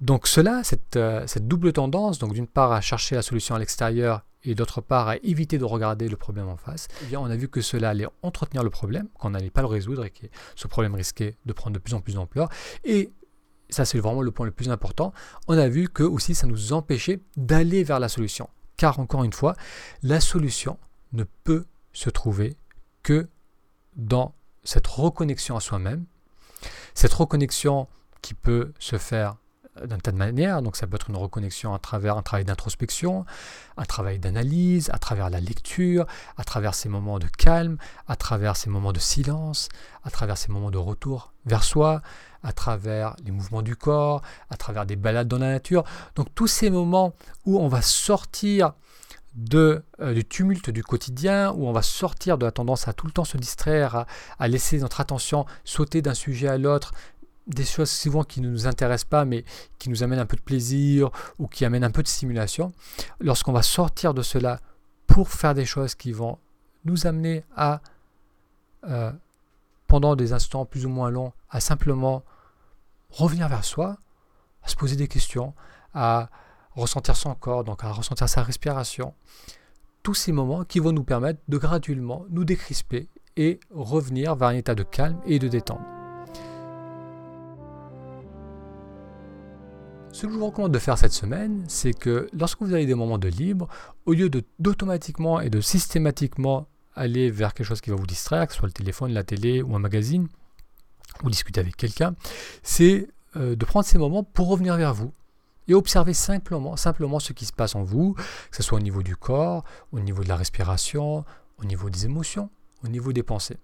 Donc 0.00 0.26
cela, 0.26 0.62
euh, 0.96 1.26
cette, 1.26 1.48
double 1.48 1.72
tendance, 1.72 2.18
donc 2.18 2.34
d'une 2.34 2.46
part 2.46 2.72
à 2.72 2.80
chercher 2.80 3.14
la 3.14 3.22
solution 3.22 3.54
à 3.54 3.58
l'extérieur 3.58 4.24
et 4.44 4.54
d'autre 4.54 4.80
part 4.80 5.08
à 5.08 5.16
éviter 5.18 5.56
de 5.58 5.64
regarder 5.64 6.08
le 6.08 6.16
problème 6.16 6.48
en 6.48 6.56
face, 6.56 6.88
eh 7.02 7.06
bien 7.06 7.18
on 7.18 7.26
a 7.26 7.36
vu 7.36 7.48
que 7.48 7.62
cela 7.62 7.90
allait 7.90 8.06
entretenir 8.22 8.62
le 8.62 8.70
problème, 8.70 9.08
qu'on 9.18 9.30
n'allait 9.30 9.50
pas 9.50 9.62
le 9.62 9.68
résoudre 9.68 10.04
et 10.04 10.10
que 10.10 10.26
ce 10.54 10.68
problème 10.68 10.94
risquait 10.94 11.36
de 11.46 11.52
prendre 11.52 11.74
de 11.74 11.78
plus 11.78 11.94
en 11.94 12.00
plus 12.00 12.14
d'ampleur. 12.14 12.50
Et 12.84 13.10
ça 13.70 13.86
c'est 13.86 13.98
vraiment 13.98 14.20
le 14.20 14.30
point 14.30 14.44
le 14.44 14.52
plus 14.52 14.68
important, 14.68 15.12
on 15.48 15.56
a 15.56 15.68
vu 15.68 15.88
que 15.88 16.02
aussi 16.02 16.34
ça 16.34 16.46
nous 16.46 16.74
empêchait 16.74 17.20
d'aller 17.36 17.82
vers 17.82 17.98
la 17.98 18.08
solution. 18.08 18.50
Car 18.76 19.00
encore 19.00 19.24
une 19.24 19.32
fois, 19.32 19.56
la 20.02 20.20
solution 20.20 20.78
ne 21.12 21.24
peut 21.44 21.64
se 21.94 22.10
trouver 22.10 22.58
que 23.02 23.26
dans 23.96 24.34
cette 24.62 24.86
reconnexion 24.86 25.56
à 25.56 25.60
soi-même, 25.60 26.04
cette 26.92 27.14
reconnexion 27.14 27.88
qui 28.20 28.34
peut 28.34 28.72
se 28.78 28.98
faire 28.98 29.36
d'un 29.84 29.98
tas 29.98 30.12
de 30.12 30.16
manières. 30.16 30.62
Donc 30.62 30.76
ça 30.76 30.86
peut 30.86 30.96
être 30.96 31.10
une 31.10 31.16
reconnexion 31.16 31.74
à 31.74 31.78
travers 31.78 32.16
un 32.16 32.22
travail 32.22 32.44
d'introspection, 32.44 33.24
un 33.76 33.84
travail 33.84 34.18
d'analyse, 34.18 34.90
à 34.92 34.98
travers 34.98 35.30
la 35.30 35.40
lecture, 35.40 36.06
à 36.36 36.44
travers 36.44 36.74
ces 36.74 36.88
moments 36.88 37.18
de 37.18 37.26
calme, 37.26 37.76
à 38.06 38.16
travers 38.16 38.56
ces 38.56 38.70
moments 38.70 38.92
de 38.92 38.98
silence, 38.98 39.68
à 40.04 40.10
travers 40.10 40.38
ces 40.38 40.50
moments 40.52 40.70
de 40.70 40.78
retour 40.78 41.32
vers 41.44 41.64
soi, 41.64 42.02
à 42.42 42.52
travers 42.52 43.16
les 43.24 43.32
mouvements 43.32 43.62
du 43.62 43.76
corps, 43.76 44.22
à 44.50 44.56
travers 44.56 44.86
des 44.86 44.96
balades 44.96 45.28
dans 45.28 45.38
la 45.38 45.50
nature. 45.50 45.84
Donc 46.14 46.28
tous 46.34 46.46
ces 46.46 46.70
moments 46.70 47.14
où 47.44 47.58
on 47.58 47.68
va 47.68 47.82
sortir 47.82 48.72
de, 49.36 49.84
euh, 50.00 50.14
du 50.14 50.24
tumulte 50.24 50.70
du 50.70 50.82
quotidien, 50.82 51.52
où 51.52 51.66
on 51.66 51.72
va 51.72 51.82
sortir 51.82 52.38
de 52.38 52.46
la 52.46 52.52
tendance 52.52 52.88
à 52.88 52.92
tout 52.92 53.06
le 53.06 53.12
temps 53.12 53.24
se 53.24 53.36
distraire, 53.36 54.06
à 54.38 54.48
laisser 54.48 54.78
notre 54.78 55.00
attention 55.00 55.44
sauter 55.64 56.02
d'un 56.02 56.14
sujet 56.14 56.48
à 56.48 56.56
l'autre, 56.56 56.92
des 57.46 57.64
choses 57.64 57.90
souvent 57.90 58.24
qui 58.24 58.40
ne 58.40 58.50
nous 58.50 58.66
intéressent 58.66 59.08
pas, 59.08 59.24
mais 59.24 59.44
qui 59.78 59.88
nous 59.88 60.02
amènent 60.02 60.18
un 60.18 60.26
peu 60.26 60.36
de 60.36 60.42
plaisir 60.42 61.10
ou 61.38 61.46
qui 61.46 61.64
amènent 61.64 61.84
un 61.84 61.90
peu 61.90 62.02
de 62.02 62.08
stimulation, 62.08 62.72
lorsqu'on 63.20 63.52
va 63.52 63.62
sortir 63.62 64.14
de 64.14 64.22
cela 64.22 64.60
pour 65.06 65.28
faire 65.30 65.54
des 65.54 65.64
choses 65.64 65.94
qui 65.94 66.12
vont 66.12 66.38
nous 66.84 67.06
amener 67.06 67.44
à, 67.56 67.80
euh, 68.88 69.12
pendant 69.86 70.16
des 70.16 70.32
instants 70.32 70.64
plus 70.64 70.86
ou 70.86 70.88
moins 70.88 71.10
longs, 71.10 71.32
à 71.50 71.60
simplement 71.60 72.22
revenir 73.10 73.48
vers 73.48 73.64
soi, 73.64 73.98
à 74.62 74.68
se 74.68 74.76
poser 74.76 74.96
des 74.96 75.08
questions, 75.08 75.54
à 75.94 76.28
ressentir 76.72 77.16
son 77.16 77.34
corps, 77.34 77.64
donc 77.64 77.84
à 77.84 77.92
ressentir 77.92 78.28
sa 78.28 78.42
respiration. 78.42 79.14
Tous 80.02 80.14
ces 80.14 80.32
moments 80.32 80.64
qui 80.64 80.78
vont 80.78 80.92
nous 80.92 81.04
permettre 81.04 81.40
de 81.48 81.58
graduellement 81.58 82.26
nous 82.28 82.44
décrisper 82.44 83.08
et 83.36 83.60
revenir 83.70 84.34
vers 84.34 84.48
un 84.48 84.54
état 84.54 84.74
de 84.74 84.82
calme 84.82 85.20
et 85.26 85.38
de 85.38 85.48
détente. 85.48 85.95
Ce 90.16 90.22
que 90.22 90.32
je 90.32 90.38
vous 90.38 90.46
recommande 90.46 90.72
de 90.72 90.78
faire 90.78 90.96
cette 90.96 91.12
semaine, 91.12 91.62
c'est 91.68 91.92
que 91.92 92.30
lorsque 92.32 92.62
vous 92.62 92.72
avez 92.72 92.86
des 92.86 92.94
moments 92.94 93.18
de 93.18 93.28
libre, 93.28 93.68
au 94.06 94.14
lieu 94.14 94.30
d'automatiquement 94.58 95.40
et 95.40 95.50
de 95.50 95.60
systématiquement 95.60 96.68
aller 96.94 97.30
vers 97.30 97.52
quelque 97.52 97.66
chose 97.66 97.82
qui 97.82 97.90
va 97.90 97.96
vous 97.96 98.06
distraire, 98.06 98.46
que 98.46 98.54
ce 98.54 98.60
soit 98.60 98.66
le 98.66 98.72
téléphone, 98.72 99.12
la 99.12 99.24
télé 99.24 99.60
ou 99.60 99.76
un 99.76 99.78
magazine, 99.78 100.26
ou 101.22 101.28
discuter 101.28 101.60
avec 101.60 101.76
quelqu'un, 101.76 102.14
c'est 102.62 103.08
euh, 103.36 103.56
de 103.56 103.64
prendre 103.66 103.84
ces 103.84 103.98
moments 103.98 104.24
pour 104.24 104.48
revenir 104.48 104.78
vers 104.78 104.94
vous 104.94 105.12
et 105.68 105.74
observer 105.74 106.14
simplement, 106.14 106.78
simplement 106.78 107.20
ce 107.20 107.34
qui 107.34 107.44
se 107.44 107.52
passe 107.52 107.74
en 107.74 107.82
vous, 107.82 108.14
que 108.14 108.56
ce 108.56 108.62
soit 108.62 108.78
au 108.78 108.82
niveau 108.82 109.02
du 109.02 109.16
corps, 109.16 109.64
au 109.92 110.00
niveau 110.00 110.22
de 110.22 110.28
la 110.28 110.36
respiration, 110.36 111.26
au 111.58 111.64
niveau 111.66 111.90
des 111.90 112.06
émotions, 112.06 112.48
au 112.82 112.88
niveau 112.88 113.12
des 113.12 113.22
pensées. 113.22 113.58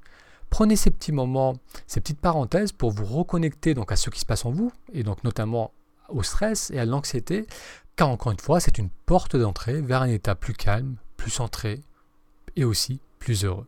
Prenez 0.50 0.76
ces 0.76 0.90
petits 0.90 1.12
moments, 1.12 1.54
ces 1.86 2.02
petites 2.02 2.20
parenthèses 2.20 2.72
pour 2.72 2.90
vous 2.90 3.06
reconnecter 3.06 3.72
donc 3.72 3.90
à 3.90 3.96
ce 3.96 4.10
qui 4.10 4.20
se 4.20 4.26
passe 4.26 4.44
en 4.44 4.50
vous, 4.50 4.70
et 4.92 5.02
donc 5.02 5.24
notamment 5.24 5.72
au 6.12 6.22
stress 6.22 6.70
et 6.70 6.78
à 6.78 6.84
l'anxiété, 6.84 7.46
car 7.96 8.08
encore 8.08 8.32
une 8.32 8.38
fois, 8.38 8.60
c'est 8.60 8.78
une 8.78 8.90
porte 9.06 9.36
d'entrée 9.36 9.80
vers 9.80 10.02
un 10.02 10.08
état 10.08 10.34
plus 10.34 10.54
calme, 10.54 10.96
plus 11.16 11.30
centré 11.30 11.80
et 12.56 12.64
aussi 12.64 13.00
plus 13.18 13.44
heureux. 13.44 13.66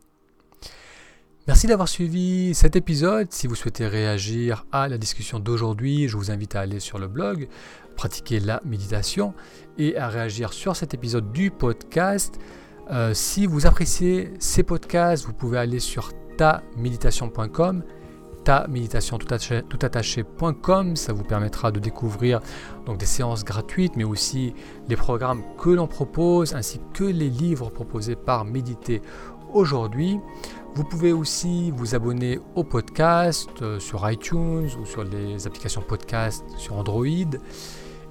Merci 1.47 1.67
d'avoir 1.67 1.87
suivi 1.87 2.55
cet 2.55 2.75
épisode. 2.75 3.31
Si 3.31 3.45
vous 3.45 3.53
souhaitez 3.53 3.85
réagir 3.85 4.65
à 4.71 4.87
la 4.87 4.97
discussion 4.97 5.39
d'aujourd'hui, 5.39 6.07
je 6.07 6.17
vous 6.17 6.31
invite 6.31 6.55
à 6.55 6.61
aller 6.61 6.79
sur 6.79 6.97
le 6.97 7.07
blog, 7.07 7.47
pratiquer 7.95 8.39
la 8.39 8.61
méditation 8.65 9.35
et 9.77 9.95
à 9.95 10.09
réagir 10.09 10.53
sur 10.53 10.75
cet 10.75 10.95
épisode 10.95 11.31
du 11.31 11.51
podcast. 11.51 12.39
Euh, 12.89 13.13
si 13.13 13.45
vous 13.45 13.67
appréciez 13.67 14.33
ces 14.39 14.63
podcasts, 14.63 15.25
vous 15.25 15.33
pouvez 15.33 15.59
aller 15.59 15.79
sur 15.79 16.11
taméditation.com 16.37 17.83
ta 17.83 18.04
méditation 18.67 19.17
tout 19.17 19.33
Ça 20.95 21.13
vous 21.13 21.23
permettra 21.23 21.71
de 21.71 21.79
découvrir 21.79 22.41
donc 22.85 22.97
des 22.97 23.05
séances 23.05 23.43
gratuites, 23.43 23.95
mais 23.95 24.03
aussi 24.03 24.53
les 24.87 24.95
programmes 24.95 25.41
que 25.57 25.69
l'on 25.69 25.87
propose, 25.87 26.53
ainsi 26.53 26.79
que 26.93 27.03
les 27.03 27.29
livres 27.29 27.69
proposés 27.69 28.15
par 28.15 28.45
Méditer 28.45 29.01
aujourd'hui. 29.53 30.19
Vous 30.75 30.83
pouvez 30.83 31.13
aussi 31.13 31.71
vous 31.71 31.95
abonner 31.95 32.39
au 32.55 32.63
podcast 32.63 33.49
euh, 33.61 33.79
sur 33.79 34.09
iTunes 34.09 34.69
ou 34.79 34.85
sur 34.85 35.03
les 35.03 35.47
applications 35.47 35.81
podcast 35.81 36.43
sur 36.57 36.75
Android. 36.77 37.05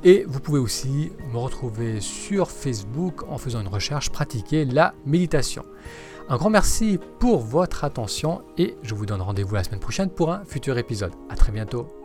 Et 0.03 0.25
vous 0.27 0.41
pouvez 0.41 0.59
aussi 0.59 1.13
me 1.33 1.39
retrouver 1.39 2.01
sur 2.01 2.51
Facebook 2.51 3.23
en 3.29 3.39
faisant 3.39 3.61
une 3.61 3.69
recherche 3.69 4.11
pratiquer 4.11 4.65
la 4.65 4.95
méditation. 5.07 5.65
Un 6.29 6.37
grand 6.37 6.49
merci 6.49 6.99
pour 7.19 7.41
votre 7.41 7.85
attention 7.85 8.43
et 8.57 8.77
je 8.83 8.95
vous 8.95 9.05
donne 9.05 9.21
rendez-vous 9.21 9.55
la 9.55 9.65
semaine 9.65 9.81
prochaine 9.81 10.09
pour 10.09 10.33
un 10.33 10.45
futur 10.45 10.79
épisode. 10.79 11.13
A 11.29 11.37
très 11.37 11.53
bientôt. 11.53 12.04